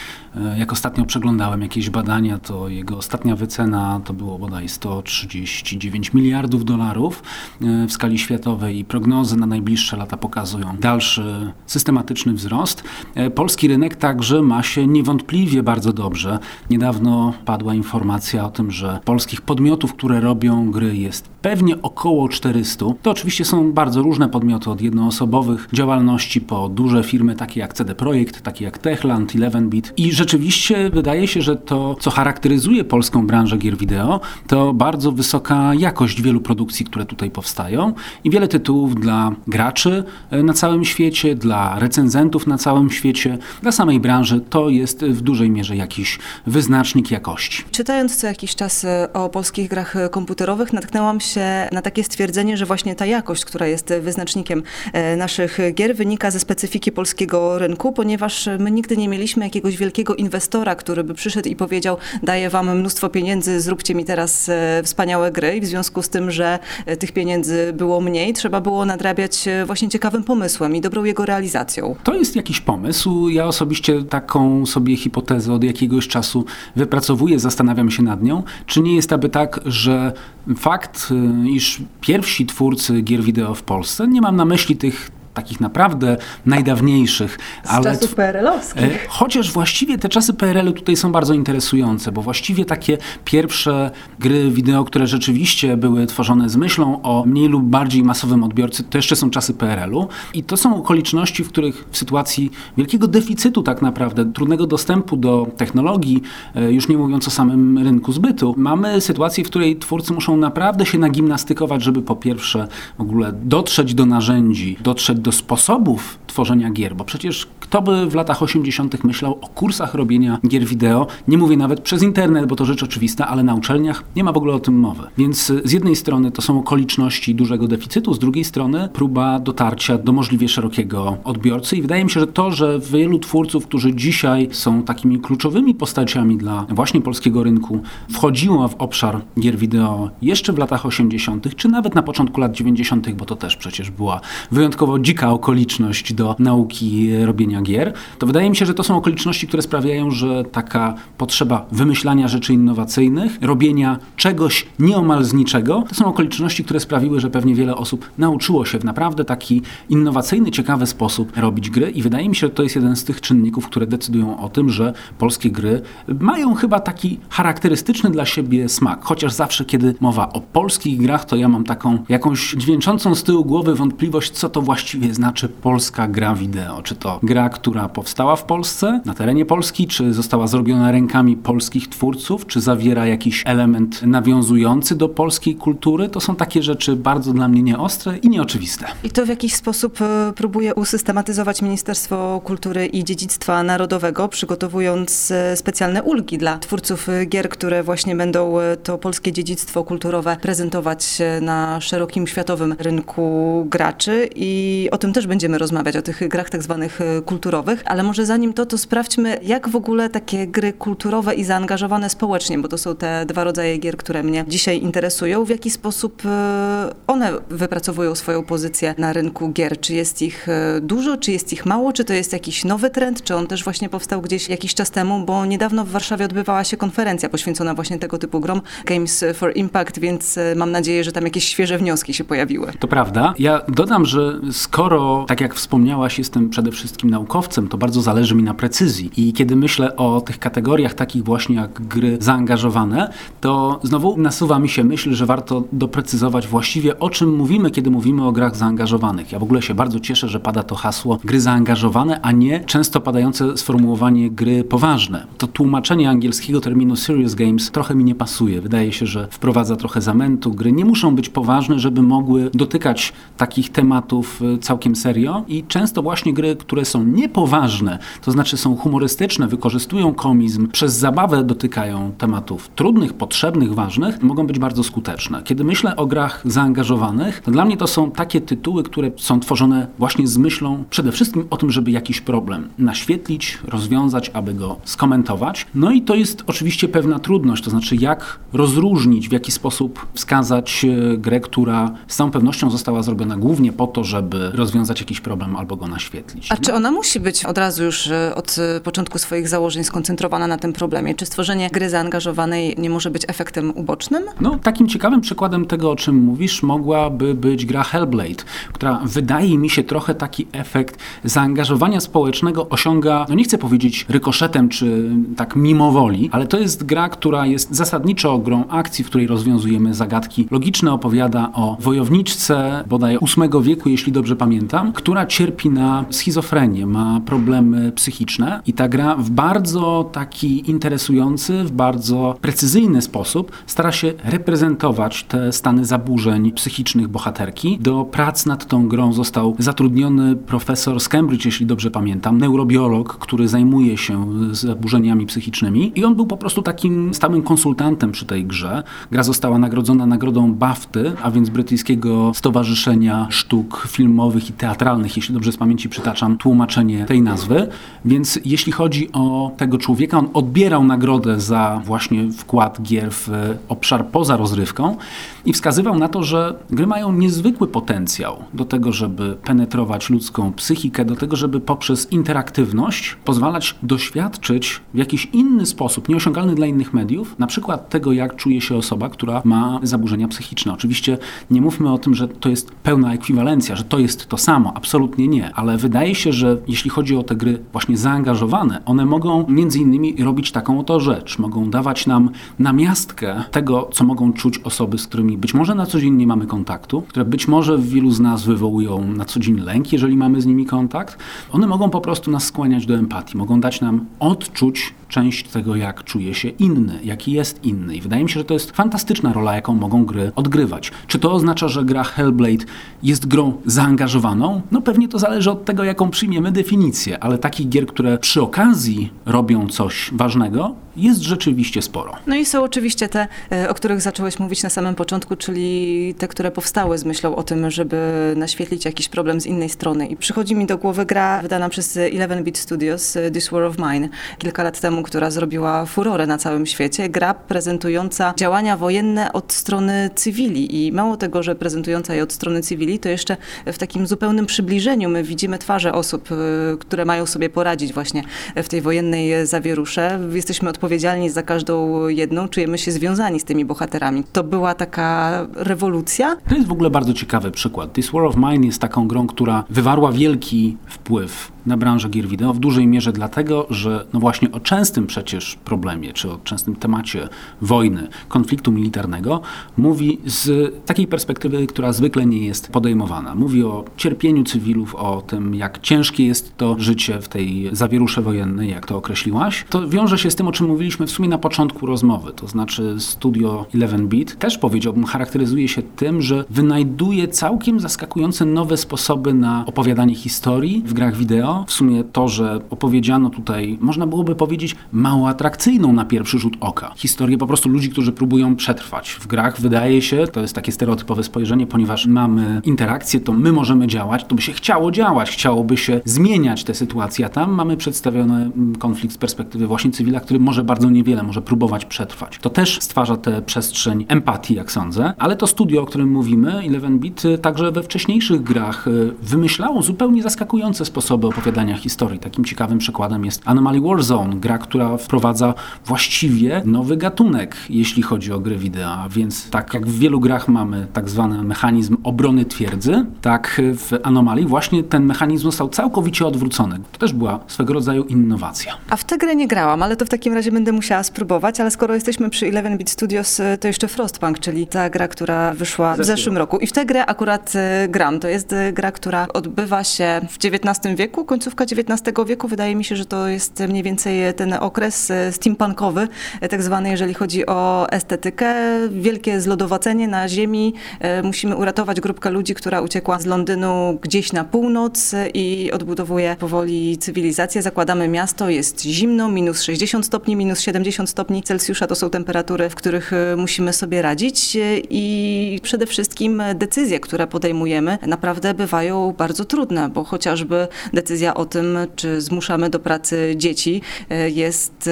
Jak 0.56 0.72
ostatnio 0.72 1.04
przeglądałem 1.04 1.62
jakieś 1.74 1.90
badania, 1.90 2.38
to 2.38 2.68
jego 2.68 2.96
ostatnia 2.96 3.36
wycena 3.36 4.00
to 4.04 4.12
było 4.12 4.38
bodaj 4.38 4.68
139 4.68 6.14
miliardów 6.14 6.64
dolarów 6.64 7.22
e, 7.62 7.86
w 7.86 7.92
skali 7.92 8.18
światowej 8.18 8.78
i 8.78 8.84
prognozy 8.84 9.36
na 9.36 9.46
najbliższe 9.46 9.96
lata 9.96 10.16
pokazują 10.16 10.76
dalszy 10.80 11.52
systematyczny 11.66 12.32
wzrost. 12.32 12.84
E, 13.14 13.30
Polski 13.30 13.68
rynek 13.68 13.96
także 13.96 14.42
ma 14.42 14.62
się 14.62 14.86
niewątpliwie 14.86 15.62
bardzo 15.62 15.92
dobrze. 15.92 16.38
Niedawno 16.70 17.32
padła 17.44 17.74
informacja 17.74 18.46
o 18.46 18.50
tym, 18.50 18.70
że 18.70 19.00
polskich 19.04 19.42
podmiotów, 19.42 19.94
które 19.94 20.20
robią 20.20 20.70
gry 20.70 20.96
jest 20.96 21.33
pewnie 21.44 21.82
około 21.82 22.28
400. 22.28 22.86
To 23.02 23.10
oczywiście 23.10 23.44
są 23.44 23.72
bardzo 23.72 24.02
różne 24.02 24.28
podmioty, 24.28 24.70
od 24.70 24.80
jednoosobowych 24.80 25.68
działalności 25.72 26.40
po 26.40 26.68
duże 26.68 27.02
firmy 27.02 27.36
takie 27.36 27.60
jak 27.60 27.74
CD 27.74 27.94
Projekt, 27.94 28.40
takie 28.40 28.64
jak 28.64 28.78
Techland, 28.78 29.34
11bit. 29.34 29.92
I 29.96 30.12
rzeczywiście 30.12 30.90
wydaje 30.90 31.28
się, 31.28 31.42
że 31.42 31.56
to, 31.56 31.96
co 32.00 32.10
charakteryzuje 32.10 32.84
polską 32.84 33.26
branżę 33.26 33.58
gier 33.58 33.76
wideo, 33.76 34.20
to 34.46 34.72
bardzo 34.72 35.12
wysoka 35.12 35.74
jakość 35.74 36.22
wielu 36.22 36.40
produkcji, 36.40 36.86
które 36.86 37.04
tutaj 37.04 37.30
powstają 37.30 37.92
i 38.24 38.30
wiele 38.30 38.48
tytułów 38.48 38.94
dla 38.94 39.32
graczy 39.46 40.04
e, 40.30 40.42
na 40.42 40.52
całym 40.52 40.84
świecie, 40.84 41.34
dla 41.34 41.78
recenzentów 41.78 42.46
na 42.46 42.58
całym 42.58 42.90
świecie, 42.90 43.38
dla 43.62 43.72
samej 43.72 44.00
branży. 44.00 44.40
To 44.50 44.68
jest 44.68 45.04
w 45.04 45.20
dużej 45.20 45.50
mierze 45.50 45.76
jakiś 45.76 46.18
wyznacznik 46.46 47.10
jakości. 47.10 47.64
Czytając 47.70 48.16
co 48.16 48.26
jakiś 48.26 48.54
czas 48.54 48.84
e, 48.84 49.08
o 49.12 49.28
polskich 49.28 49.68
grach 49.68 49.96
e, 49.96 50.08
komputerowych, 50.08 50.72
natknęłam 50.72 51.20
się 51.20 51.33
na 51.72 51.82
takie 51.82 52.04
stwierdzenie, 52.04 52.56
że 52.56 52.66
właśnie 52.66 52.94
ta 52.94 53.06
jakość, 53.06 53.44
która 53.44 53.66
jest 53.66 53.94
wyznacznikiem 54.00 54.62
e, 54.92 55.16
naszych 55.16 55.58
gier, 55.74 55.96
wynika 55.96 56.30
ze 56.30 56.40
specyfiki 56.40 56.92
polskiego 56.92 57.58
rynku, 57.58 57.92
ponieważ 57.92 58.48
my 58.58 58.70
nigdy 58.70 58.96
nie 58.96 59.08
mieliśmy 59.08 59.44
jakiegoś 59.44 59.76
wielkiego 59.76 60.14
inwestora, 60.14 60.74
który 60.74 61.04
by 61.04 61.14
przyszedł 61.14 61.48
i 61.48 61.56
powiedział: 61.56 61.96
Daję 62.22 62.50
wam 62.50 62.78
mnóstwo 62.78 63.08
pieniędzy, 63.08 63.60
zróbcie 63.60 63.94
mi 63.94 64.04
teraz 64.04 64.48
e, 64.48 64.82
wspaniałe 64.84 65.32
gry. 65.32 65.56
I 65.56 65.60
w 65.60 65.66
związku 65.66 66.02
z 66.02 66.08
tym, 66.08 66.30
że 66.30 66.58
e, 66.86 66.96
tych 66.96 67.12
pieniędzy 67.12 67.72
było 67.72 68.00
mniej, 68.00 68.32
trzeba 68.32 68.60
było 68.60 68.84
nadrabiać 68.84 69.44
właśnie 69.66 69.88
ciekawym 69.88 70.24
pomysłem 70.24 70.76
i 70.76 70.80
dobrą 70.80 71.04
jego 71.04 71.24
realizacją. 71.24 71.96
To 72.04 72.14
jest 72.14 72.36
jakiś 72.36 72.60
pomysł. 72.60 73.28
Ja 73.28 73.46
osobiście 73.46 74.02
taką 74.02 74.66
sobie 74.66 74.96
hipotezę 74.96 75.52
od 75.52 75.64
jakiegoś 75.64 76.08
czasu 76.08 76.44
wypracowuję, 76.76 77.38
zastanawiam 77.38 77.90
się 77.90 78.02
nad 78.02 78.22
nią. 78.22 78.42
Czy 78.66 78.80
nie 78.80 78.96
jest 78.96 79.12
aby 79.12 79.28
tak, 79.28 79.60
że 79.64 80.12
fakt, 80.56 81.08
y, 81.10 81.50
iż 81.50 81.82
pierwsi 82.00 82.46
twórcy 82.46 83.02
gier 83.02 83.22
wideo 83.22 83.54
w 83.54 83.62
Polsce, 83.62 84.08
nie 84.08 84.20
mam 84.20 84.36
na 84.36 84.44
myśli 84.44 84.76
tych 84.76 85.10
takich 85.34 85.60
naprawdę 85.60 86.16
najdawniejszych, 86.46 87.38
ale 87.68 87.96
tw- 87.96 88.14
PRL-owskich. 88.14 88.82
E, 88.82 89.08
Chociaż 89.08 89.52
właściwie 89.52 89.98
te 89.98 90.08
czasy 90.08 90.34
PRL-u 90.34 90.72
tutaj 90.72 90.96
są 90.96 91.12
bardzo 91.12 91.34
interesujące, 91.34 92.12
bo 92.12 92.22
właściwie 92.22 92.64
takie 92.64 92.98
pierwsze 93.24 93.90
gry 94.18 94.50
wideo, 94.50 94.84
które 94.84 95.06
rzeczywiście 95.06 95.76
były 95.76 96.06
tworzone 96.06 96.48
z 96.48 96.56
myślą 96.56 97.02
o 97.02 97.24
mniej 97.26 97.48
lub 97.48 97.64
bardziej 97.64 98.02
masowym 98.02 98.44
odbiorcy, 98.44 98.84
to 98.84 98.98
jeszcze 98.98 99.16
są 99.16 99.30
czasy 99.30 99.54
PRL-u. 99.54 100.08
I 100.34 100.42
to 100.42 100.56
są 100.56 100.76
okoliczności, 100.76 101.44
w 101.44 101.48
których 101.48 101.84
w 101.90 101.96
sytuacji 101.98 102.50
wielkiego 102.76 103.08
deficytu 103.08 103.62
tak 103.62 103.82
naprawdę, 103.82 104.32
trudnego 104.32 104.66
dostępu 104.66 105.16
do 105.16 105.46
technologii, 105.56 106.22
e, 106.54 106.72
już 106.72 106.88
nie 106.88 106.98
mówiąc 106.98 107.28
o 107.28 107.30
samym 107.30 107.78
rynku 107.78 108.12
zbytu, 108.12 108.54
mamy 108.56 109.00
sytuację, 109.00 109.44
w 109.44 109.46
której 109.46 109.76
twórcy 109.76 110.12
muszą 110.12 110.36
naprawdę 110.36 110.86
się 110.86 110.98
nagimnastykować, 110.98 111.82
żeby 111.82 112.02
po 112.02 112.16
pierwsze 112.16 112.68
w 112.98 113.00
ogóle 113.00 113.32
dotrzeć 113.32 113.94
do 113.94 114.06
narzędzi, 114.06 114.76
dotrzeć 114.80 115.18
do 115.24 115.32
sposobów 115.32 116.18
tworzenia 116.34 116.70
gier, 116.70 116.96
bo 116.96 117.04
przecież 117.04 117.46
kto 117.60 117.82
by 117.82 118.06
w 118.06 118.14
latach 118.14 118.42
80. 118.42 119.04
myślał 119.04 119.38
o 119.40 119.48
kursach 119.48 119.94
robienia 119.94 120.38
gier 120.48 120.64
wideo, 120.64 121.06
nie 121.28 121.38
mówię 121.38 121.56
nawet 121.56 121.80
przez 121.80 122.02
internet, 122.02 122.46
bo 122.46 122.56
to 122.56 122.64
rzecz 122.64 122.82
oczywista, 122.82 123.28
ale 123.28 123.42
na 123.42 123.54
uczelniach 123.54 124.04
nie 124.16 124.24
ma 124.24 124.32
w 124.32 124.36
ogóle 124.36 124.54
o 124.54 124.60
tym 124.60 124.78
mowy. 124.78 125.02
Więc 125.18 125.50
y, 125.50 125.62
z 125.64 125.72
jednej 125.72 125.96
strony 125.96 126.30
to 126.30 126.42
są 126.42 126.58
okoliczności 126.58 127.34
dużego 127.34 127.68
deficytu, 127.68 128.14
z 128.14 128.18
drugiej 128.18 128.44
strony 128.44 128.88
próba 128.92 129.38
dotarcia 129.38 129.98
do 129.98 130.12
możliwie 130.12 130.48
szerokiego 130.48 131.16
odbiorcy 131.24 131.76
i 131.76 131.82
wydaje 131.82 132.04
mi 132.04 132.10
się, 132.10 132.20
że 132.20 132.26
to, 132.26 132.50
że 132.50 132.78
wielu 132.78 133.18
twórców, 133.18 133.66
którzy 133.66 133.94
dzisiaj 133.94 134.48
są 134.52 134.82
takimi 134.82 135.20
kluczowymi 135.20 135.74
postaciami 135.74 136.36
dla 136.36 136.66
właśnie 136.68 137.00
polskiego 137.00 137.42
rynku, 137.42 137.82
wchodziło 138.10 138.68
w 138.68 138.74
obszar 138.74 139.20
gier 139.40 139.56
wideo 139.56 140.10
jeszcze 140.22 140.52
w 140.52 140.58
latach 140.58 140.86
80., 140.86 141.54
czy 141.56 141.68
nawet 141.68 141.94
na 141.94 142.02
początku 142.02 142.40
lat 142.40 142.52
90., 142.52 143.12
bo 143.12 143.24
to 143.24 143.36
też 143.36 143.56
przecież 143.56 143.90
była 143.90 144.20
wyjątkowo 144.50 144.98
dzika 144.98 145.30
okoliczność 145.30 146.12
do 146.12 146.23
nauki 146.38 147.10
e, 147.10 147.26
robienia 147.26 147.62
gier, 147.62 147.92
to 148.18 148.26
wydaje 148.26 148.50
mi 148.50 148.56
się, 148.56 148.66
że 148.66 148.74
to 148.74 148.82
są 148.82 148.96
okoliczności, 148.96 149.46
które 149.46 149.62
sprawiają, 149.62 150.10
że 150.10 150.44
taka 150.44 150.94
potrzeba 151.18 151.66
wymyślania 151.72 152.28
rzeczy 152.28 152.52
innowacyjnych, 152.52 153.38
robienia 153.40 153.98
czegoś 154.16 154.66
nieomal 154.78 155.24
z 155.24 155.34
niczego, 155.34 155.84
to 155.88 155.94
są 155.94 156.06
okoliczności, 156.06 156.64
które 156.64 156.80
sprawiły, 156.80 157.20
że 157.20 157.30
pewnie 157.30 157.54
wiele 157.54 157.76
osób 157.76 158.10
nauczyło 158.18 158.64
się 158.64 158.78
w 158.78 158.84
naprawdę 158.84 159.24
taki 159.24 159.62
innowacyjny, 159.88 160.50
ciekawy 160.50 160.86
sposób 160.86 161.36
robić 161.36 161.70
gry 161.70 161.90
i 161.90 162.02
wydaje 162.02 162.28
mi 162.28 162.36
się, 162.36 162.46
że 162.46 162.52
to 162.52 162.62
jest 162.62 162.76
jeden 162.76 162.96
z 162.96 163.04
tych 163.04 163.20
czynników, 163.20 163.66
które 163.66 163.86
decydują 163.86 164.38
o 164.38 164.48
tym, 164.48 164.70
że 164.70 164.92
polskie 165.18 165.50
gry 165.50 165.82
mają 166.20 166.54
chyba 166.54 166.80
taki 166.80 167.20
charakterystyczny 167.28 168.10
dla 168.10 168.26
siebie 168.26 168.68
smak. 168.68 169.04
Chociaż 169.04 169.32
zawsze, 169.32 169.64
kiedy 169.64 169.94
mowa 170.00 170.32
o 170.32 170.40
polskich 170.40 170.98
grach, 170.98 171.24
to 171.24 171.36
ja 171.36 171.48
mam 171.48 171.64
taką 171.64 171.98
jakąś 172.08 172.50
dźwięczącą 172.50 173.14
z 173.14 173.22
tyłu 173.22 173.44
głowy 173.44 173.74
wątpliwość, 173.74 174.30
co 174.30 174.48
to 174.48 174.62
właściwie 174.62 175.14
znaczy 175.14 175.48
polska 175.48 176.08
gra 176.14 176.34
wideo. 176.34 176.82
Czy 176.82 176.94
to 176.94 177.18
gra, 177.22 177.48
która 177.48 177.88
powstała 177.88 178.36
w 178.36 178.44
Polsce, 178.44 179.00
na 179.04 179.14
terenie 179.14 179.46
Polski, 179.46 179.86
czy 179.86 180.12
została 180.12 180.46
zrobiona 180.46 180.92
rękami 180.92 181.36
polskich 181.36 181.88
twórców, 181.88 182.46
czy 182.46 182.60
zawiera 182.60 183.06
jakiś 183.06 183.42
element 183.46 184.02
nawiązujący 184.02 184.96
do 184.96 185.08
polskiej 185.08 185.54
kultury. 185.54 186.08
To 186.08 186.20
są 186.20 186.36
takie 186.36 186.62
rzeczy 186.62 186.96
bardzo 186.96 187.32
dla 187.32 187.48
mnie 187.48 187.62
nieostre 187.62 188.18
i 188.18 188.28
nieoczywiste. 188.28 188.86
I 189.04 189.10
to 189.10 189.26
w 189.26 189.28
jakiś 189.28 189.54
sposób 189.54 190.00
e, 190.00 190.32
próbuje 190.36 190.74
usystematyzować 190.74 191.62
Ministerstwo 191.62 192.40
Kultury 192.44 192.86
i 192.86 193.04
Dziedzictwa 193.04 193.62
Narodowego, 193.62 194.28
przygotowując 194.28 195.30
e, 195.30 195.56
specjalne 195.56 196.02
ulgi 196.02 196.38
dla 196.38 196.58
twórców 196.58 197.08
e, 197.08 197.26
gier, 197.26 197.48
które 197.48 197.82
właśnie 197.82 198.16
będą 198.16 198.54
to 198.82 198.98
polskie 198.98 199.32
dziedzictwo 199.32 199.84
kulturowe 199.84 200.36
prezentować 200.40 201.18
na 201.40 201.80
szerokim 201.80 202.26
światowym 202.26 202.74
rynku 202.78 203.66
graczy. 203.70 204.28
I 204.34 204.88
o 204.92 204.98
tym 204.98 205.12
też 205.12 205.26
będziemy 205.26 205.58
rozmawiać, 205.58 205.93
o 205.98 206.02
tych 206.02 206.28
grach 206.28 206.50
tak 206.50 206.62
zwanych 206.62 207.00
e, 207.00 207.22
kulturowych. 207.22 207.82
Ale 207.86 208.02
może 208.02 208.26
zanim 208.26 208.52
to, 208.52 208.66
to 208.66 208.78
sprawdźmy, 208.78 209.40
jak 209.42 209.68
w 209.68 209.76
ogóle 209.76 210.10
takie 210.10 210.46
gry 210.46 210.72
kulturowe 210.72 211.34
i 211.34 211.44
zaangażowane 211.44 212.10
społecznie, 212.10 212.58
bo 212.58 212.68
to 212.68 212.78
są 212.78 212.96
te 212.96 213.26
dwa 213.26 213.44
rodzaje 213.44 213.78
gier, 213.78 213.96
które 213.96 214.22
mnie 214.22 214.44
dzisiaj 214.48 214.82
interesują, 214.82 215.44
w 215.44 215.48
jaki 215.48 215.70
sposób 215.70 216.22
e, 216.26 216.94
one 217.06 217.32
wypracowują 217.50 218.14
swoją 218.14 218.42
pozycję 218.42 218.94
na 218.98 219.12
rynku 219.12 219.48
gier. 219.48 219.80
Czy 219.80 219.94
jest 219.94 220.22
ich 220.22 220.48
e, 220.48 220.80
dużo, 220.80 221.16
czy 221.16 221.32
jest 221.32 221.52
ich 221.52 221.66
mało, 221.66 221.92
czy 221.92 222.04
to 222.04 222.12
jest 222.12 222.32
jakiś 222.32 222.64
nowy 222.64 222.90
trend, 222.90 223.22
czy 223.22 223.34
on 223.34 223.46
też 223.46 223.64
właśnie 223.64 223.88
powstał 223.88 224.20
gdzieś 224.20 224.48
jakiś 224.48 224.74
czas 224.74 224.90
temu, 224.90 225.24
bo 225.24 225.46
niedawno 225.46 225.84
w 225.84 225.88
Warszawie 225.90 226.24
odbywała 226.24 226.64
się 226.64 226.76
konferencja 226.76 227.28
poświęcona 227.28 227.74
właśnie 227.74 227.98
tego 227.98 228.18
typu 228.18 228.40
grom 228.40 228.60
Games 228.84 229.24
for 229.34 229.56
Impact, 229.56 229.98
więc 229.98 230.38
mam 230.56 230.70
nadzieję, 230.70 231.04
że 231.04 231.12
tam 231.12 231.24
jakieś 231.24 231.44
świeże 231.48 231.78
wnioski 231.78 232.14
się 232.14 232.24
pojawiły. 232.24 232.72
To 232.78 232.88
prawda. 232.88 233.34
Ja 233.38 233.60
dodam, 233.68 234.04
że 234.04 234.40
skoro, 234.52 235.24
tak 235.28 235.40
jak 235.40 235.54
wspomniałaś, 235.84 236.18
jestem 236.18 236.50
przede 236.50 236.72
wszystkim 236.72 237.10
naukowcem, 237.10 237.68
to 237.68 237.78
bardzo 237.78 238.02
zależy 238.02 238.34
mi 238.34 238.42
na 238.42 238.54
precyzji. 238.54 239.10
I 239.16 239.32
kiedy 239.32 239.56
myślę 239.56 239.96
o 239.96 240.20
tych 240.20 240.38
kategoriach 240.38 240.94
takich 240.94 241.24
właśnie 241.24 241.56
jak 241.56 241.86
gry 241.88 242.18
zaangażowane, 242.20 243.12
to 243.40 243.80
znowu 243.82 244.16
nasuwa 244.16 244.58
mi 244.58 244.68
się 244.68 244.84
myśl, 244.84 245.12
że 245.12 245.26
warto 245.26 245.64
doprecyzować 245.72 246.48
właściwie 246.48 246.98
o 246.98 247.10
czym 247.10 247.36
mówimy, 247.36 247.70
kiedy 247.70 247.90
mówimy 247.90 248.26
o 248.26 248.32
grach 248.32 248.56
zaangażowanych. 248.56 249.32
Ja 249.32 249.38
w 249.38 249.42
ogóle 249.42 249.62
się 249.62 249.74
bardzo 249.74 250.00
cieszę, 250.00 250.28
że 250.28 250.40
pada 250.40 250.62
to 250.62 250.74
hasło 250.74 251.18
gry 251.24 251.40
zaangażowane, 251.40 252.20
a 252.22 252.32
nie 252.32 252.60
często 252.60 253.00
padające 253.00 253.56
sformułowanie 253.56 254.30
gry 254.30 254.64
poważne. 254.64 255.26
To 255.38 255.46
tłumaczenie 255.46 256.10
angielskiego 256.10 256.60
terminu 256.60 256.96
serious 256.96 257.34
games 257.34 257.70
trochę 257.70 257.94
mi 257.94 258.04
nie 258.04 258.14
pasuje. 258.14 258.60
Wydaje 258.60 258.92
się, 258.92 259.06
że 259.06 259.28
wprowadza 259.30 259.76
trochę 259.76 260.00
zamętu. 260.00 260.50
Gry 260.50 260.72
nie 260.72 260.84
muszą 260.84 261.14
być 261.14 261.28
poważne, 261.28 261.78
żeby 261.78 262.02
mogły 262.02 262.50
dotykać 262.54 263.12
takich 263.36 263.72
tematów 263.72 264.42
y, 264.42 264.58
całkiem 264.58 264.96
serio 264.96 265.44
i 265.48 265.64
często 265.74 266.02
właśnie 266.02 266.32
gry, 266.34 266.56
które 266.56 266.84
są 266.84 267.04
niepoważne, 267.04 267.98
to 268.22 268.30
znaczy 268.30 268.56
są 268.56 268.76
humorystyczne, 268.76 269.48
wykorzystują 269.48 270.14
komizm, 270.14 270.68
przez 270.68 270.94
zabawę 270.94 271.44
dotykają 271.44 272.12
tematów 272.18 272.70
trudnych, 272.76 273.12
potrzebnych, 273.12 273.74
ważnych, 273.74 274.22
mogą 274.22 274.46
być 274.46 274.58
bardzo 274.58 274.82
skuteczne. 274.82 275.42
Kiedy 275.44 275.64
myślę 275.64 275.96
o 275.96 276.06
grach 276.06 276.42
zaangażowanych, 276.44 277.40
to 277.40 277.50
dla 277.50 277.64
mnie 277.64 277.76
to 277.76 277.86
są 277.86 278.10
takie 278.10 278.40
tytuły, 278.40 278.82
które 278.82 279.10
są 279.16 279.40
tworzone 279.40 279.86
właśnie 279.98 280.26
z 280.26 280.38
myślą 280.38 280.84
przede 280.90 281.12
wszystkim 281.12 281.46
o 281.50 281.56
tym, 281.56 281.70
żeby 281.70 281.90
jakiś 281.90 282.20
problem 282.20 282.68
naświetlić, 282.78 283.58
rozwiązać, 283.68 284.30
aby 284.34 284.54
go 284.54 284.76
skomentować. 284.84 285.66
No 285.74 285.90
i 285.90 286.02
to 286.02 286.14
jest 286.14 286.44
oczywiście 286.46 286.88
pewna 286.88 287.18
trudność, 287.18 287.64
to 287.64 287.70
znaczy 287.70 287.96
jak 287.96 288.38
rozróżnić, 288.52 289.28
w 289.28 289.32
jaki 289.32 289.52
sposób 289.52 290.06
wskazać 290.14 290.84
e, 290.84 291.16
grę, 291.16 291.40
która 291.40 291.90
z 292.08 292.16
całą 292.16 292.30
pewnością 292.30 292.70
została 292.70 293.02
zrobiona 293.02 293.36
głównie 293.36 293.72
po 293.72 293.86
to, 293.86 294.04
żeby 294.04 294.50
rozwiązać 294.50 295.00
jakiś 295.00 295.20
problem 295.20 295.56
albo 295.64 295.76
go 295.76 295.86
naświetlić. 295.86 296.52
A 296.52 296.56
czy 296.56 296.74
ona 296.74 296.90
musi 296.90 297.20
być 297.20 297.44
od 297.44 297.58
razu 297.58 297.84
już 297.84 298.06
e, 298.06 298.34
od 298.34 298.56
e, 298.76 298.80
początku 298.80 299.18
swoich 299.18 299.48
założeń 299.48 299.84
skoncentrowana 299.84 300.46
na 300.46 300.58
tym 300.58 300.72
problemie? 300.72 301.14
Czy 301.14 301.26
stworzenie 301.26 301.70
gry 301.72 301.90
zaangażowanej 301.90 302.74
nie 302.78 302.90
może 302.90 303.10
być 303.10 303.22
efektem 303.28 303.72
ubocznym? 303.76 304.24
No, 304.40 304.58
takim 304.58 304.88
ciekawym 304.88 305.20
przykładem 305.20 305.64
tego, 305.66 305.90
o 305.90 305.96
czym 305.96 306.16
mówisz, 306.16 306.62
mogłaby 306.62 307.34
być 307.34 307.66
gra 307.66 307.82
Hellblade, 307.82 308.44
która 308.72 309.00
wydaje 309.04 309.58
mi 309.58 309.70
się 309.70 309.82
trochę 309.84 310.14
taki 310.14 310.46
efekt 310.52 310.98
zaangażowania 311.24 312.00
społecznego 312.00 312.68
osiąga, 312.68 313.26
no 313.28 313.34
nie 313.34 313.44
chcę 313.44 313.58
powiedzieć 313.58 314.06
rykoszetem 314.08 314.68
czy 314.68 315.10
tak 315.36 315.56
mimo 315.56 315.92
woli, 315.92 316.28
ale 316.32 316.46
to 316.46 316.58
jest 316.58 316.84
gra, 316.84 317.08
która 317.08 317.46
jest 317.46 317.74
zasadniczo 317.74 318.38
grą 318.38 318.64
akcji, 318.68 319.04
w 319.04 319.06
której 319.06 319.26
rozwiązujemy 319.26 319.94
zagadki 319.94 320.48
logiczne, 320.50 320.92
opowiada 320.92 321.50
o 321.54 321.76
wojowniczce 321.80 322.84
bodaj 322.86 323.18
VIII 323.36 323.62
wieku, 323.62 323.88
jeśli 323.88 324.12
dobrze 324.12 324.36
pamiętam, 324.36 324.92
która 324.92 325.26
cierpi 325.26 325.53
na 325.70 326.04
schizofrenię, 326.10 326.86
ma 326.86 327.20
problemy 327.20 327.92
psychiczne 327.92 328.60
i 328.66 328.72
ta 328.72 328.88
gra 328.88 329.16
w 329.16 329.30
bardzo 329.30 330.10
taki 330.12 330.70
interesujący, 330.70 331.64
w 331.64 331.72
bardzo 331.72 332.36
precyzyjny 332.40 333.02
sposób 333.02 333.52
stara 333.66 333.92
się 333.92 334.12
reprezentować 334.24 335.24
te 335.24 335.52
stany 335.52 335.84
zaburzeń 335.84 336.52
psychicznych 336.52 337.08
bohaterki. 337.08 337.78
Do 337.80 338.04
prac 338.04 338.46
nad 338.46 338.66
tą 338.66 338.88
grą 338.88 339.12
został 339.12 339.56
zatrudniony 339.58 340.36
profesor 340.36 341.00
z 341.00 341.08
Cambridge, 341.08 341.44
jeśli 341.44 341.66
dobrze 341.66 341.90
pamiętam, 341.90 342.38
neurobiolog, 342.38 343.18
który 343.18 343.48
zajmuje 343.48 343.96
się 343.98 344.26
zaburzeniami 344.52 345.26
psychicznymi 345.26 345.92
i 345.94 346.04
on 346.04 346.14
był 346.14 346.26
po 346.26 346.36
prostu 346.36 346.62
takim 346.62 347.14
stałym 347.14 347.42
konsultantem 347.42 348.12
przy 348.12 348.24
tej 348.24 348.44
grze. 348.44 348.82
Gra 349.10 349.22
została 349.22 349.58
nagrodzona 349.58 350.06
nagrodą 350.06 350.54
BAFTY, 350.54 351.12
a 351.22 351.30
więc 351.30 351.50
Brytyjskiego 351.50 352.32
Stowarzyszenia 352.34 353.26
Sztuk 353.30 353.86
Filmowych 353.88 354.50
i 354.50 354.52
Teatralnych, 354.52 355.16
jeśli 355.16 355.34
dobrze 355.34 355.43
z 355.52 355.56
pamięci 355.56 355.88
przytaczam 355.88 356.38
tłumaczenie 356.38 357.04
tej 357.04 357.22
nazwy. 357.22 357.68
Więc 358.04 358.38
jeśli 358.44 358.72
chodzi 358.72 359.12
o 359.12 359.50
tego 359.56 359.78
człowieka, 359.78 360.18
on 360.18 360.28
odbierał 360.34 360.84
nagrodę 360.84 361.40
za 361.40 361.80
właśnie 361.84 362.32
wkład 362.32 362.82
gier 362.82 363.12
w 363.12 363.30
obszar 363.68 364.06
poza 364.06 364.36
rozrywką 364.36 364.96
i 365.44 365.52
wskazywał 365.52 365.98
na 365.98 366.08
to, 366.08 366.22
że 366.22 366.54
gry 366.70 366.86
mają 366.86 367.12
niezwykły 367.12 367.68
potencjał 367.68 368.44
do 368.54 368.64
tego, 368.64 368.92
żeby 368.92 369.36
penetrować 369.44 370.10
ludzką 370.10 370.52
psychikę, 370.52 371.04
do 371.04 371.16
tego, 371.16 371.36
żeby 371.36 371.60
poprzez 371.60 372.12
interaktywność 372.12 373.16
pozwalać 373.24 373.74
doświadczyć 373.82 374.80
w 374.94 374.98
jakiś 374.98 375.28
inny 375.32 375.66
sposób, 375.66 376.08
nieosiągalny 376.08 376.54
dla 376.54 376.66
innych 376.66 376.94
mediów, 376.94 377.38
na 377.38 377.46
przykład 377.46 377.88
tego, 377.88 378.12
jak 378.12 378.36
czuje 378.36 378.60
się 378.60 378.76
osoba, 378.76 379.08
która 379.08 379.42
ma 379.44 379.80
zaburzenia 379.82 380.28
psychiczne. 380.28 380.72
Oczywiście 380.72 381.18
nie 381.50 381.60
mówmy 381.60 381.92
o 381.92 381.98
tym, 381.98 382.14
że 382.14 382.28
to 382.28 382.48
jest 382.48 382.72
pełna 382.72 383.14
ekwiwalencja, 383.14 383.76
że 383.76 383.84
to 383.84 383.98
jest 383.98 384.26
to 384.26 384.38
samo, 384.38 384.72
absolutnie 384.74 385.28
nie, 385.28 385.33
ale 385.42 385.76
wydaje 385.76 386.14
się, 386.14 386.32
że 386.32 386.56
jeśli 386.68 386.90
chodzi 386.90 387.16
o 387.16 387.22
te 387.22 387.36
gry 387.36 387.58
właśnie 387.72 387.96
zaangażowane, 387.96 388.80
one 388.84 389.06
mogą 389.06 389.46
między 389.48 389.78
innymi 389.78 390.24
robić 390.24 390.52
taką 390.52 390.80
oto 390.80 391.00
rzecz, 391.00 391.38
mogą 391.38 391.70
dawać 391.70 392.06
nam 392.06 392.30
namiastkę 392.58 393.44
tego, 393.50 393.88
co 393.92 394.04
mogą 394.04 394.32
czuć 394.32 394.58
osoby, 394.58 394.98
z 394.98 395.06
którymi 395.06 395.38
być 395.38 395.54
może 395.54 395.74
na 395.74 395.86
co 395.86 396.00
dzień 396.00 396.14
nie 396.14 396.26
mamy 396.26 396.46
kontaktu, 396.46 397.02
które 397.02 397.24
być 397.24 397.48
może 397.48 397.78
w 397.78 397.88
wielu 397.88 398.10
z 398.10 398.20
nas 398.20 398.44
wywołują 398.44 399.12
na 399.12 399.24
co 399.24 399.40
dzień 399.40 399.60
lęk, 399.60 399.92
jeżeli 399.92 400.16
mamy 400.16 400.40
z 400.40 400.46
nimi 400.46 400.66
kontakt. 400.66 401.18
One 401.52 401.66
mogą 401.66 401.90
po 401.90 402.00
prostu 402.00 402.30
nas 402.30 402.44
skłaniać 402.44 402.86
do 402.86 402.94
empatii, 402.94 403.36
mogą 403.36 403.60
dać 403.60 403.80
nam 403.80 404.06
odczuć 404.20 404.94
część 405.14 405.48
tego, 405.48 405.76
jak 405.76 406.04
czuje 406.04 406.34
się 406.34 406.48
inny, 406.48 406.98
jaki 407.04 407.32
jest 407.32 407.64
inny. 407.64 407.96
I 407.96 408.00
wydaje 408.00 408.22
mi 408.22 408.30
się, 408.30 408.40
że 408.40 408.44
to 408.44 408.54
jest 408.54 408.70
fantastyczna 408.70 409.32
rola, 409.32 409.54
jaką 409.54 409.74
mogą 409.74 410.04
gry 410.04 410.32
odgrywać. 410.36 410.92
Czy 411.06 411.18
to 411.18 411.32
oznacza, 411.32 411.68
że 411.68 411.84
gra 411.84 412.04
Hellblade 412.04 412.64
jest 413.02 413.26
grą 413.26 413.52
zaangażowaną? 413.66 414.62
No 414.70 414.80
pewnie 414.80 415.08
to 415.08 415.18
zależy 415.18 415.50
od 415.50 415.64
tego, 415.64 415.84
jaką 415.84 416.10
przyjmiemy 416.10 416.52
definicję, 416.52 417.22
ale 417.22 417.38
takich 417.38 417.68
gier, 417.68 417.86
które 417.86 418.18
przy 418.18 418.42
okazji 418.42 419.10
robią 419.26 419.68
coś 419.68 420.10
ważnego, 420.12 420.74
jest 420.96 421.20
rzeczywiście 421.20 421.82
sporo. 421.82 422.16
No 422.26 422.36
i 422.36 422.44
są 422.44 422.62
oczywiście 422.62 423.08
te, 423.08 423.28
e, 423.52 423.68
o 423.68 423.74
których 423.74 424.00
zacząłeś 424.00 424.38
mówić 424.38 424.62
na 424.62 424.70
samym 424.70 424.94
początku, 424.94 425.36
czyli 425.36 426.14
te, 426.18 426.28
które 426.28 426.50
powstały 426.50 426.98
z 426.98 427.04
myślą 427.04 427.36
o 427.36 427.42
tym, 427.42 427.70
żeby 427.70 427.96
naświetlić 428.36 428.84
jakiś 428.84 429.08
problem 429.08 429.40
z 429.40 429.46
innej 429.46 429.68
strony. 429.68 430.06
I 430.06 430.16
przychodzi 430.16 430.54
mi 430.54 430.66
do 430.66 430.78
głowy 430.78 431.06
gra 431.06 431.42
wydana 431.42 431.68
przez 431.68 431.96
11-bit 431.96 432.58
Studios, 432.58 433.16
e, 433.16 433.30
This 433.30 433.48
War 433.48 433.62
of 433.62 433.78
Mine, 433.78 434.08
kilka 434.38 434.62
lat 434.62 434.80
temu, 434.80 435.02
która 435.02 435.30
zrobiła 435.30 435.86
furorę 435.86 436.26
na 436.26 436.38
całym 436.38 436.66
świecie. 436.66 437.08
Gra 437.08 437.34
prezentująca 437.34 438.34
działania 438.36 438.76
wojenne 438.76 439.32
od 439.32 439.52
strony 439.52 440.10
cywili 440.14 440.86
i 440.86 440.92
mało 440.92 441.16
tego, 441.16 441.42
że 441.42 441.54
prezentująca 441.54 442.14
je 442.14 442.22
od 442.22 442.32
strony 442.32 442.62
cywili, 442.62 442.98
to 442.98 443.08
jeszcze 443.08 443.36
w 443.66 443.78
takim 443.78 444.06
zupełnym 444.06 444.46
przybliżeniu 444.46 445.08
my 445.08 445.22
widzimy 445.22 445.58
twarze 445.58 445.92
osób, 445.92 446.28
e, 446.32 446.36
które 446.78 447.04
mają 447.04 447.26
sobie 447.26 447.50
poradzić 447.50 447.92
właśnie 447.92 448.22
w 448.56 448.68
tej 448.68 448.80
wojennej 448.80 449.46
zawierusze. 449.46 450.20
Jesteśmy 450.32 450.68
odpowiedzialni 450.68 450.83
za 451.30 451.42
każdą 451.42 452.08
jedną, 452.08 452.48
czujemy 452.48 452.78
się 452.78 452.92
związani 452.92 453.40
z 453.40 453.44
tymi 453.44 453.64
bohaterami. 453.64 454.24
To 454.32 454.44
była 454.44 454.74
taka 454.74 455.30
rewolucja. 455.54 456.36
To 456.48 456.54
jest 456.54 456.68
w 456.68 456.72
ogóle 456.72 456.90
bardzo 456.90 457.14
ciekawy 457.14 457.50
przykład. 457.50 457.92
This 457.92 458.10
War 458.10 458.24
of 458.24 458.36
Mine 458.36 458.66
jest 458.66 458.80
taką 458.80 459.08
grą, 459.08 459.26
która 459.26 459.64
wywarła 459.70 460.12
wielki 460.12 460.76
wpływ 460.86 461.53
na 461.66 461.76
branżę 461.76 462.08
gier 462.08 462.28
wideo 462.28 462.52
w 462.52 462.58
dużej 462.58 462.86
mierze 462.86 463.12
dlatego, 463.12 463.66
że 463.70 464.06
no 464.12 464.20
właśnie 464.20 464.52
o 464.52 464.60
częstym 464.60 465.06
przecież 465.06 465.58
problemie, 465.64 466.12
czy 466.12 466.30
o 466.30 466.38
częstym 466.44 466.76
temacie 466.76 467.28
wojny, 467.60 468.08
konfliktu 468.28 468.72
militarnego 468.72 469.40
mówi 469.76 470.18
z 470.26 470.74
takiej 470.86 471.06
perspektywy, 471.06 471.66
która 471.66 471.92
zwykle 471.92 472.26
nie 472.26 472.46
jest 472.46 472.72
podejmowana. 472.72 473.34
Mówi 473.34 473.64
o 473.64 473.84
cierpieniu 473.96 474.44
cywilów, 474.44 474.94
o 474.94 475.22
tym, 475.26 475.54
jak 475.54 475.80
ciężkie 475.80 476.26
jest 476.26 476.56
to 476.56 476.76
życie 476.78 477.20
w 477.20 477.28
tej 477.28 477.68
zawierusze 477.72 478.22
wojennej, 478.22 478.70
jak 478.70 478.86
to 478.86 478.96
określiłaś. 478.96 479.64
To 479.70 479.88
wiąże 479.88 480.18
się 480.18 480.30
z 480.30 480.36
tym, 480.36 480.48
o 480.48 480.52
czym 480.52 480.66
mówiliśmy 480.66 481.06
w 481.06 481.10
sumie 481.10 481.28
na 481.28 481.38
początku 481.38 481.86
rozmowy, 481.86 482.32
to 482.32 482.48
znaczy 482.48 482.94
studio 482.98 483.66
11-bit 483.74 484.36
też 484.38 484.58
powiedziałbym, 484.58 485.04
charakteryzuje 485.04 485.68
się 485.68 485.82
tym, 485.82 486.22
że 486.22 486.44
wynajduje 486.50 487.28
całkiem 487.28 487.80
zaskakujące 487.80 488.44
nowe 488.44 488.76
sposoby 488.76 489.34
na 489.34 489.64
opowiadanie 489.66 490.14
historii 490.14 490.82
w 490.86 490.92
grach 490.92 491.16
wideo, 491.16 491.53
w 491.66 491.72
sumie 491.72 492.04
to, 492.04 492.28
że 492.28 492.60
opowiedziano 492.70 493.30
tutaj, 493.30 493.78
można 493.80 494.06
byłoby 494.06 494.34
powiedzieć, 494.34 494.76
mało 494.92 495.28
atrakcyjną 495.28 495.92
na 495.92 496.04
pierwszy 496.04 496.38
rzut 496.38 496.56
oka. 496.60 496.92
Historię 496.96 497.38
po 497.38 497.46
prostu 497.46 497.68
ludzi, 497.68 497.90
którzy 497.90 498.12
próbują 498.12 498.56
przetrwać. 498.56 499.10
W 499.10 499.26
grach 499.26 499.60
wydaje 499.60 500.02
się, 500.02 500.26
to 500.26 500.40
jest 500.40 500.54
takie 500.54 500.72
stereotypowe 500.72 501.22
spojrzenie, 501.22 501.66
ponieważ 501.66 502.06
mamy 502.06 502.60
interakcję, 502.64 503.20
to 503.20 503.32
my 503.32 503.52
możemy 503.52 503.86
działać, 503.86 504.24
to 504.24 504.34
by 504.34 504.42
się 504.42 504.52
chciało 504.52 504.90
działać, 504.90 505.30
chciałoby 505.30 505.76
się 505.76 506.00
zmieniać 506.04 506.64
tę 506.64 506.74
sytuację, 506.74 507.26
a 507.26 507.28
tam 507.28 507.52
mamy 507.52 507.76
przedstawiony 507.76 508.34
mm, 508.34 508.76
konflikt 508.76 509.14
z 509.14 509.18
perspektywy 509.18 509.66
właśnie 509.66 509.90
cywila, 509.90 510.20
który 510.20 510.40
może 510.40 510.64
bardzo 510.64 510.90
niewiele, 510.90 511.22
może 511.22 511.42
próbować 511.42 511.84
przetrwać. 511.84 512.38
To 512.38 512.50
też 512.50 512.78
stwarza 512.80 513.16
tę 513.16 513.42
przestrzeń 513.42 514.06
empatii, 514.08 514.54
jak 514.54 514.72
sądzę, 514.72 515.12
ale 515.18 515.36
to 515.36 515.46
studio, 515.46 515.82
o 515.82 515.86
którym 515.86 516.12
mówimy, 516.12 516.62
11-bit, 516.62 517.22
także 517.42 517.72
we 517.72 517.82
wcześniejszych 517.82 518.42
grach 518.42 518.88
y, 518.88 519.12
wymyślało 519.22 519.82
zupełnie 519.82 520.22
zaskakujące 520.22 520.84
sposoby 520.84 521.26
opowiadania 521.26 521.43
opowiadania 521.44 521.76
historii. 521.76 522.18
Takim 522.18 522.44
ciekawym 522.44 522.78
przykładem 522.78 523.24
jest 523.24 523.42
Anomaly 523.44 523.80
Warzone, 523.80 524.36
gra, 524.36 524.58
która 524.58 524.96
wprowadza 524.96 525.54
właściwie 525.84 526.62
nowy 526.64 526.96
gatunek, 526.96 527.56
jeśli 527.70 528.02
chodzi 528.02 528.32
o 528.32 528.40
gry 528.40 528.56
wideo. 528.56 529.08
Więc 529.10 529.50
tak 529.50 529.74
jak 529.74 529.86
w 529.86 529.98
wielu 529.98 530.20
grach 530.20 530.48
mamy 530.48 530.86
tak 530.92 531.10
zwany 531.10 531.42
mechanizm 531.42 531.96
obrony 532.04 532.44
twierdzy, 532.44 533.06
tak 533.20 533.60
w 533.76 533.92
Anomalii 534.02 534.46
właśnie 534.46 534.82
ten 534.82 535.04
mechanizm 535.04 535.44
został 535.44 535.68
całkowicie 535.68 536.26
odwrócony. 536.26 536.78
To 536.92 536.98
też 536.98 537.12
była 537.12 537.40
swego 537.46 537.74
rodzaju 537.74 538.04
innowacja. 538.04 538.76
A 538.90 538.96
w 538.96 539.04
tę 539.04 539.18
grę 539.18 539.36
nie 539.36 539.48
grałam, 539.48 539.82
ale 539.82 539.96
to 539.96 540.04
w 540.04 540.08
takim 540.08 540.34
razie 540.34 540.52
będę 540.52 540.72
musiała 540.72 541.02
spróbować, 541.02 541.60
ale 541.60 541.70
skoro 541.70 541.94
jesteśmy 541.94 542.30
przy 542.30 542.46
11-bit 542.46 542.90
Studios, 542.90 543.40
to 543.60 543.68
jeszcze 543.68 543.88
Frostpunk, 543.88 544.38
czyli 544.38 544.66
ta 544.66 544.90
gra, 544.90 545.08
która 545.08 545.54
wyszła 545.54 545.94
w 545.94 546.04
zeszłym 546.04 546.38
roku. 546.38 546.58
I 546.58 546.66
w 546.66 546.72
tę 546.72 546.86
grę 546.86 547.06
akurat 547.06 547.52
e, 547.56 547.88
gram. 547.88 548.20
To 548.20 548.28
jest 548.28 548.52
e, 548.52 548.72
gra, 548.72 548.92
która 548.92 549.26
odbywa 549.34 549.84
się 549.84 550.20
w 550.30 550.36
XIX 550.44 550.96
wieku, 550.96 551.24
końcówka 551.34 551.64
XIX 551.64 552.16
wieku. 552.26 552.48
Wydaje 552.48 552.76
mi 552.76 552.84
się, 552.84 552.96
że 552.96 553.04
to 553.06 553.28
jest 553.28 553.60
mniej 553.68 553.82
więcej 553.82 554.34
ten 554.34 554.52
okres 554.52 555.10
e, 555.10 555.32
steampunkowy, 555.32 556.08
tak 556.50 556.62
zwany, 556.62 556.90
jeżeli 556.90 557.14
chodzi 557.14 557.46
o 557.46 557.86
estetykę. 557.90 558.54
Wielkie 558.90 559.40
zlodowacenie 559.40 560.08
na 560.08 560.28
ziemi. 560.28 560.74
Musimy 561.22 561.56
uratować 561.56 562.00
grupkę 562.00 562.30
ludzi, 562.30 562.54
która 562.54 562.80
uciekła 562.80 563.18
z 563.18 563.26
Londynu 563.26 563.98
gdzieś 564.02 564.32
na 564.32 564.44
północ 564.44 565.14
i 565.34 565.70
odbudowuje 565.72 566.36
powoli 566.38 566.98
cywilizację. 566.98 567.62
Zakładamy 567.62 568.08
miasto, 568.08 568.48
jest 568.48 568.82
zimno, 568.82 569.28
minus 569.28 569.62
60 569.62 570.06
stopni, 570.06 570.36
minus 570.36 570.60
70 570.60 571.10
stopni 571.10 571.42
Celsjusza 571.42 571.86
to 571.86 571.94
są 571.94 572.10
temperatury, 572.10 572.68
w 572.68 572.74
których 572.74 573.10
musimy 573.36 573.72
sobie 573.72 574.02
radzić 574.02 574.56
i 574.90 575.60
przede 575.62 575.86
wszystkim 575.86 576.42
decyzje, 576.54 577.00
które 577.00 577.26
podejmujemy, 577.26 577.98
naprawdę 578.06 578.54
bywają 578.54 579.14
bardzo 579.18 579.44
trudne, 579.44 579.88
bo 579.88 580.04
chociażby 580.04 580.68
decyzja 580.92 581.23
o 581.32 581.44
tym, 581.44 581.78
czy 581.96 582.20
zmuszamy 582.20 582.70
do 582.70 582.78
pracy 582.78 583.34
dzieci, 583.36 583.82
e, 584.10 584.30
jest 584.30 584.72
e, 584.72 584.90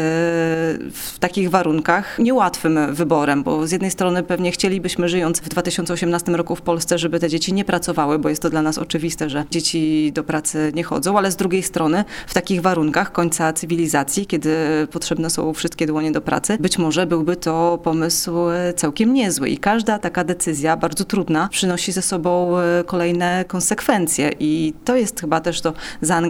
w 0.93 1.17
takich 1.21 1.51
warunkach 1.51 2.19
niełatwym 2.19 2.95
wyborem, 2.95 3.43
bo 3.43 3.67
z 3.67 3.73
jednej 3.73 3.91
strony 3.91 4.23
pewnie 4.23 4.53
chcielibyśmy, 4.53 5.09
żyjąc 5.09 5.41
w 5.41 5.49
2018 5.49 6.33
roku 6.33 6.57
w 6.57 6.63
Polsce, 6.63 6.99
żeby 6.99 7.21
te 7.21 7.29
dzieci 7.29 7.53
nie 7.53 7.65
pracowały, 7.65 8.19
bo 8.19 8.29
jest 8.29 8.43
to 8.43 8.51
dla 8.51 8.63
nas 8.63 8.79
oczywiste, 8.79 9.31
że 9.31 9.45
dzieci 9.51 10.13
do 10.15 10.25
pracy 10.25 10.73
nie 10.75 10.85
chodzą, 10.85 11.19
ale 11.19 11.31
z 11.31 11.37
drugiej 11.37 11.63
strony 11.63 12.05
w 12.27 12.35
takich 12.35 12.63
warunkach 12.63 13.13
końca 13.13 13.53
cywilizacji, 13.53 14.27
kiedy 14.27 14.57
potrzebne 14.91 15.31
są 15.31 15.55
wszystkie 15.55 15.87
dłonie 15.87 16.13
do 16.13 16.21
pracy, 16.21 16.57
być 16.61 16.79
może 16.79 17.07
byłby 17.07 17.37
to 17.37 17.79
pomysł 17.85 18.51
e, 18.51 18.75
całkiem 18.75 19.15
niezły. 19.15 19.49
I 19.49 19.59
każda 19.59 19.99
taka 19.99 20.25
decyzja, 20.25 20.77
bardzo 20.77 21.05
trudna, 21.05 21.49
przynosi 21.51 21.93
ze 21.93 22.03
sobą 22.03 22.53
kolejne 22.87 23.45
konsekwencje. 23.49 24.31
I 24.41 24.75
to 24.85 24.97
jest 24.97 25.21
chyba 25.21 25.41
też 25.41 25.61
to 25.61 25.73
zaangażowanie 26.01 26.22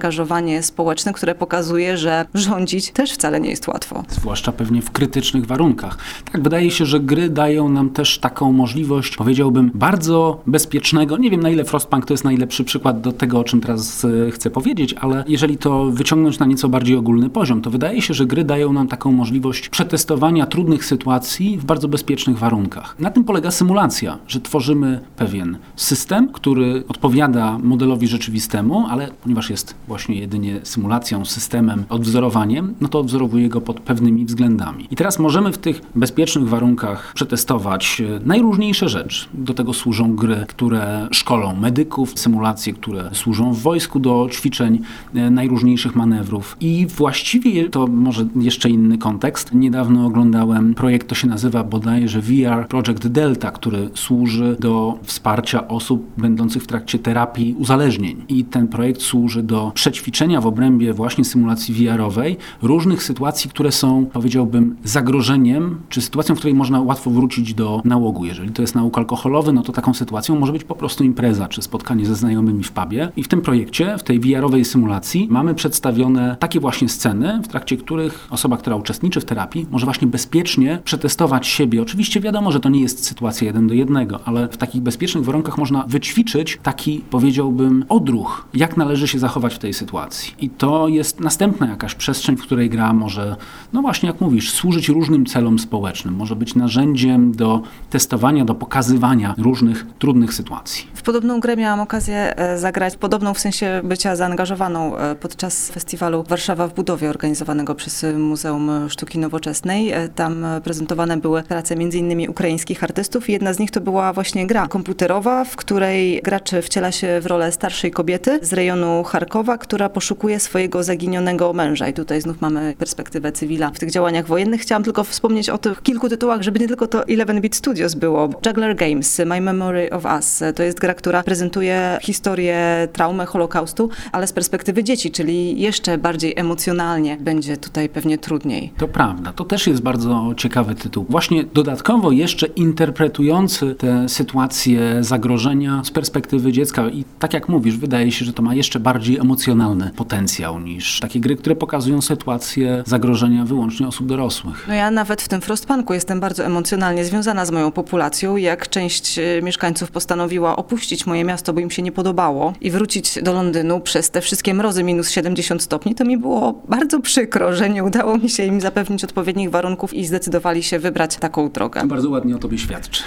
społeczne, 0.62 1.12
które 1.12 1.34
pokazuje, 1.34 1.96
że 1.96 2.26
rządzić 2.34 2.90
też 2.90 3.12
wcale 3.12 3.40
nie 3.40 3.50
jest 3.50 3.68
łatwo. 3.68 4.04
Zwłaszcza 4.08 4.52
pewnie 4.52 4.82
w 4.82 4.90
krytycznych 4.90 5.46
warunkach. 5.46 5.98
Tak, 6.32 6.42
wydaje 6.42 6.70
się, 6.70 6.84
że 6.86 7.00
gry 7.00 7.28
dają 7.28 7.68
nam 7.68 7.90
też 7.90 8.18
taką 8.18 8.52
możliwość, 8.52 9.16
powiedziałbym, 9.16 9.70
bardzo 9.74 10.42
bezpiecznego, 10.46 11.16
nie 11.16 11.30
wiem 11.30 11.40
na 11.40 11.50
ile 11.50 11.64
Frostpunk 11.64 12.06
to 12.06 12.14
jest 12.14 12.24
najlepszy 12.24 12.64
przykład 12.64 13.00
do 13.00 13.12
tego, 13.12 13.38
o 13.38 13.44
czym 13.44 13.60
teraz 13.60 14.04
e, 14.04 14.30
chcę 14.30 14.50
powiedzieć, 14.50 14.94
ale 14.94 15.24
jeżeli 15.28 15.58
to 15.58 15.84
wyciągnąć 15.84 16.38
na 16.38 16.46
nieco 16.46 16.68
bardziej 16.68 16.96
ogólny 16.96 17.30
poziom, 17.30 17.62
to 17.62 17.70
wydaje 17.70 18.02
się, 18.02 18.14
że 18.14 18.26
gry 18.26 18.44
dają 18.44 18.72
nam 18.72 18.88
taką 18.88 19.12
możliwość 19.12 19.68
przetestowania 19.68 20.46
trudnych 20.46 20.84
sytuacji 20.84 21.58
w 21.58 21.64
bardzo 21.64 21.88
bezpiecznych 21.88 22.38
warunkach. 22.38 22.96
Na 22.98 23.10
tym 23.10 23.24
polega 23.24 23.50
symulacja, 23.50 24.18
że 24.28 24.40
tworzymy 24.40 25.00
pewien 25.16 25.58
system, 25.76 26.28
który 26.32 26.84
odpowiada 26.88 27.58
modelowi 27.58 28.08
rzeczywistemu, 28.08 28.86
ale 28.90 29.08
ponieważ 29.22 29.50
jest 29.50 29.74
właśnie 29.88 30.14
jedynie 30.14 30.60
symulacją, 30.62 31.24
systemem, 31.24 31.84
odwzorowaniem, 31.88 32.74
no 32.80 32.88
to 32.88 33.00
odwzorowuje 33.00 33.48
go 33.48 33.60
pod 33.60 33.80
pewnymi 33.80 34.24
względami. 34.24 34.88
I 34.90 34.96
teraz 34.96 35.18
możemy 35.18 35.52
w 35.52 35.58
tych 35.58 35.80
bezpiecznych 35.94 36.48
warunkach 36.48 37.12
przetestować 37.14 38.00
e, 38.00 38.20
najróżniejsze 38.26 38.88
rzeczy. 38.88 39.26
Do 39.34 39.54
tego 39.54 39.72
służą 39.72 40.16
gry, 40.16 40.44
które 40.48 41.08
szkolą 41.10 41.56
medyków, 41.56 42.18
symulacje, 42.18 42.72
które 42.72 43.10
służą 43.12 43.52
w 43.52 43.58
wojsku 43.58 44.00
do 44.00 44.28
ćwiczeń 44.30 44.78
e, 45.14 45.30
najróżniejszych 45.30 45.96
manewrów. 45.96 46.56
I 46.60 46.86
właściwie 46.86 47.68
to 47.68 47.86
może 47.86 48.26
jeszcze 48.36 48.70
inny 48.70 48.98
kontekst. 48.98 49.54
Niedawno 49.54 50.06
oglądałem 50.06 50.74
projekt, 50.74 51.08
to 51.08 51.14
się 51.14 51.28
nazywa 51.28 51.64
bodajże 51.64 52.20
VR 52.20 52.68
Project 52.68 53.08
Delta, 53.08 53.50
który 53.50 53.90
służy 53.94 54.56
do 54.60 54.98
wsparcia 55.02 55.68
osób 55.68 56.06
będących 56.16 56.62
w 56.62 56.66
trakcie 56.66 56.98
terapii 56.98 57.54
uzależnień. 57.58 58.24
I 58.28 58.44
ten 58.44 58.68
projekt 58.68 59.02
służy 59.02 59.42
do 59.42 59.61
przećwiczenia 59.70 60.40
w 60.40 60.46
obrębie 60.46 60.92
właśnie 60.92 61.24
symulacji 61.24 61.74
VR-owej 61.74 62.36
różnych 62.62 63.02
sytuacji, 63.02 63.50
które 63.50 63.72
są, 63.72 64.06
powiedziałbym, 64.06 64.76
zagrożeniem, 64.84 65.80
czy 65.88 66.00
sytuacją, 66.00 66.34
w 66.34 66.38
której 66.38 66.54
można 66.54 66.80
łatwo 66.80 67.10
wrócić 67.10 67.54
do 67.54 67.82
nałogu. 67.84 68.24
Jeżeli 68.24 68.50
to 68.50 68.62
jest 68.62 68.74
nauk 68.74 68.98
alkoholowy, 68.98 69.52
no 69.52 69.62
to 69.62 69.72
taką 69.72 69.94
sytuacją 69.94 70.38
może 70.38 70.52
być 70.52 70.64
po 70.64 70.74
prostu 70.74 71.04
impreza, 71.04 71.48
czy 71.48 71.62
spotkanie 71.62 72.06
ze 72.06 72.14
znajomymi 72.14 72.64
w 72.64 72.72
pubie. 72.72 73.12
I 73.16 73.22
w 73.22 73.28
tym 73.28 73.40
projekcie, 73.40 73.98
w 73.98 74.02
tej 74.02 74.20
VR-owej 74.20 74.64
symulacji 74.64 75.26
mamy 75.30 75.54
przedstawione 75.54 76.36
takie 76.38 76.60
właśnie 76.60 76.88
sceny, 76.88 77.40
w 77.44 77.48
trakcie 77.48 77.76
których 77.76 78.28
osoba, 78.30 78.56
która 78.56 78.76
uczestniczy 78.76 79.20
w 79.20 79.24
terapii, 79.24 79.66
może 79.70 79.86
właśnie 79.86 80.06
bezpiecznie 80.08 80.78
przetestować 80.84 81.46
siebie. 81.46 81.82
Oczywiście 81.82 82.20
wiadomo, 82.20 82.52
że 82.52 82.60
to 82.60 82.68
nie 82.68 82.80
jest 82.80 83.04
sytuacja 83.04 83.46
jeden 83.46 83.66
do 83.66 83.74
jednego, 83.74 84.20
ale 84.24 84.48
w 84.48 84.56
takich 84.56 84.82
bezpiecznych 84.82 85.24
warunkach 85.24 85.58
można 85.58 85.84
wyćwiczyć 85.88 86.58
taki, 86.62 87.04
powiedziałbym, 87.10 87.84
odruch, 87.88 88.48
jak 88.54 88.76
należy 88.76 89.08
się 89.08 89.18
zachować 89.18 89.51
w 89.54 89.58
tej 89.58 89.74
sytuacji. 89.74 90.34
I 90.38 90.50
to 90.50 90.88
jest 90.88 91.20
następna 91.20 91.68
jakaś 91.68 91.94
przestrzeń, 91.94 92.36
w 92.36 92.42
której 92.42 92.70
gra 92.70 92.92
może, 92.92 93.36
no 93.72 93.82
właśnie 93.82 94.06
jak 94.06 94.20
mówisz, 94.20 94.52
służyć 94.52 94.88
różnym 94.88 95.26
celom 95.26 95.58
społecznym, 95.58 96.14
może 96.14 96.36
być 96.36 96.54
narzędziem 96.54 97.32
do 97.32 97.62
testowania, 97.90 98.44
do 98.44 98.54
pokazywania 98.54 99.34
różnych 99.38 99.86
trudnych 99.98 100.34
sytuacji. 100.34 100.86
W 100.94 101.02
podobną 101.02 101.40
grę 101.40 101.56
miałam 101.56 101.80
okazję 101.80 102.36
e, 102.36 102.58
zagrać, 102.58 102.96
podobną 102.96 103.34
w 103.34 103.38
sensie 103.38 103.80
bycia 103.84 104.16
zaangażowaną 104.16 104.96
e, 104.96 105.14
podczas 105.14 105.70
festiwalu 105.70 106.24
Warszawa 106.28 106.68
w 106.68 106.74
budowie 106.74 107.10
organizowanego 107.10 107.74
przez 107.74 108.06
Muzeum 108.18 108.70
Sztuki 108.88 109.18
Nowoczesnej. 109.18 109.92
E, 109.92 110.08
tam 110.08 110.46
prezentowane 110.64 111.16
były 111.16 111.42
prace 111.42 111.74
m.in. 111.74 112.30
ukraińskich 112.30 112.84
artystów 112.84 113.28
i 113.28 113.32
jedna 113.32 113.52
z 113.52 113.58
nich 113.58 113.70
to 113.70 113.80
była 113.80 114.12
właśnie 114.12 114.46
gra 114.46 114.68
komputerowa, 114.68 115.44
w 115.44 115.56
której 115.56 116.20
gracz 116.22 116.50
wciela 116.62 116.92
się 116.92 117.20
w 117.20 117.26
rolę 117.26 117.52
starszej 117.52 117.90
kobiety 117.90 118.38
z 118.42 118.52
rejonu 118.52 119.04
Charkowa, 119.04 119.41
która 119.42 119.88
poszukuje 119.88 120.40
swojego 120.40 120.82
zaginionego 120.82 121.52
męża. 121.52 121.88
I 121.88 121.92
tutaj 121.92 122.20
znów 122.20 122.40
mamy 122.40 122.74
perspektywę 122.78 123.32
cywila 123.32 123.70
w 123.70 123.78
tych 123.78 123.90
działaniach 123.90 124.26
wojennych. 124.26 124.60
Chciałam 124.60 124.82
tylko 124.82 125.04
wspomnieć 125.04 125.50
o 125.50 125.58
tych 125.58 125.82
kilku 125.82 126.08
tytułach, 126.08 126.42
żeby 126.42 126.60
nie 126.60 126.68
tylko 126.68 126.86
to 126.86 127.00
11-bit 127.00 127.56
Studios 127.56 127.94
było. 127.94 128.28
Juggler 128.46 128.76
Games, 128.76 129.20
My 129.26 129.40
Memory 129.40 129.90
of 129.90 130.04
Us. 130.04 130.42
To 130.54 130.62
jest 130.62 130.80
gra, 130.80 130.94
która 130.94 131.22
prezentuje 131.22 131.98
historię 132.02 132.88
traumy 132.92 133.26
Holokaustu, 133.26 133.90
ale 134.12 134.26
z 134.26 134.32
perspektywy 134.32 134.84
dzieci, 134.84 135.10
czyli 135.10 135.60
jeszcze 135.60 135.98
bardziej 135.98 136.32
emocjonalnie 136.36 137.16
będzie 137.20 137.56
tutaj 137.56 137.88
pewnie 137.88 138.18
trudniej. 138.18 138.72
To 138.76 138.88
prawda. 138.88 139.32
To 139.32 139.44
też 139.44 139.66
jest 139.66 139.82
bardzo 139.82 140.32
ciekawy 140.36 140.74
tytuł. 140.74 141.06
Właśnie 141.08 141.44
dodatkowo 141.44 142.12
jeszcze 142.12 142.46
interpretujący 142.46 143.74
te 143.74 144.08
sytuacje 144.08 144.96
zagrożenia 145.00 145.82
z 145.84 145.90
perspektywy 145.90 146.52
dziecka. 146.52 146.88
I 146.88 147.04
tak 147.18 147.34
jak 147.34 147.48
mówisz, 147.48 147.76
wydaje 147.76 148.12
się, 148.12 148.24
że 148.24 148.32
to 148.32 148.42
ma 148.42 148.54
jeszcze 148.54 148.80
bardziej 148.80 149.18
emocjonalny 149.32 149.90
potencjał 149.96 150.60
niż 150.60 151.00
takie 151.00 151.20
gry, 151.20 151.36
które 151.36 151.56
pokazują 151.56 152.02
sytuację 152.02 152.82
zagrożenia 152.86 153.44
wyłącznie 153.44 153.88
osób 153.88 154.06
dorosłych. 154.06 154.64
No 154.68 154.74
ja 154.74 154.90
nawet 154.90 155.22
w 155.22 155.28
tym 155.28 155.40
Frostpunku 155.40 155.94
jestem 155.94 156.20
bardzo 156.20 156.44
emocjonalnie 156.44 157.04
związana 157.04 157.46
z 157.46 157.50
moją 157.50 157.72
populacją. 157.72 158.36
Jak 158.36 158.68
część 158.68 159.18
e, 159.18 159.42
mieszkańców 159.42 159.90
postanowiła 159.90 160.56
opuścić 160.56 161.06
moje 161.06 161.24
miasto, 161.24 161.52
bo 161.52 161.60
im 161.60 161.70
się 161.70 161.82
nie 161.82 161.92
podobało 161.92 162.52
i 162.60 162.70
wrócić 162.70 163.18
do 163.22 163.32
Londynu 163.32 163.80
przez 163.80 164.10
te 164.10 164.20
wszystkie 164.20 164.54
mrozy 164.54 164.84
minus 164.84 165.10
70 165.10 165.62
stopni, 165.62 165.94
to 165.94 166.04
mi 166.04 166.18
było 166.18 166.62
bardzo 166.68 167.00
przykro, 167.00 167.56
że 167.56 167.70
nie 167.70 167.84
udało 167.84 168.18
mi 168.18 168.30
się 168.30 168.44
im 168.44 168.60
zapewnić 168.60 169.04
odpowiednich 169.04 169.50
warunków 169.50 169.94
i 169.94 170.06
zdecydowali 170.06 170.62
się 170.62 170.78
wybrać 170.78 171.16
taką 171.16 171.50
drogę. 171.50 171.80
To 171.80 171.86
bardzo 171.86 172.10
ładnie 172.10 172.36
o 172.36 172.38
tobie 172.38 172.58
świadczy. 172.58 173.02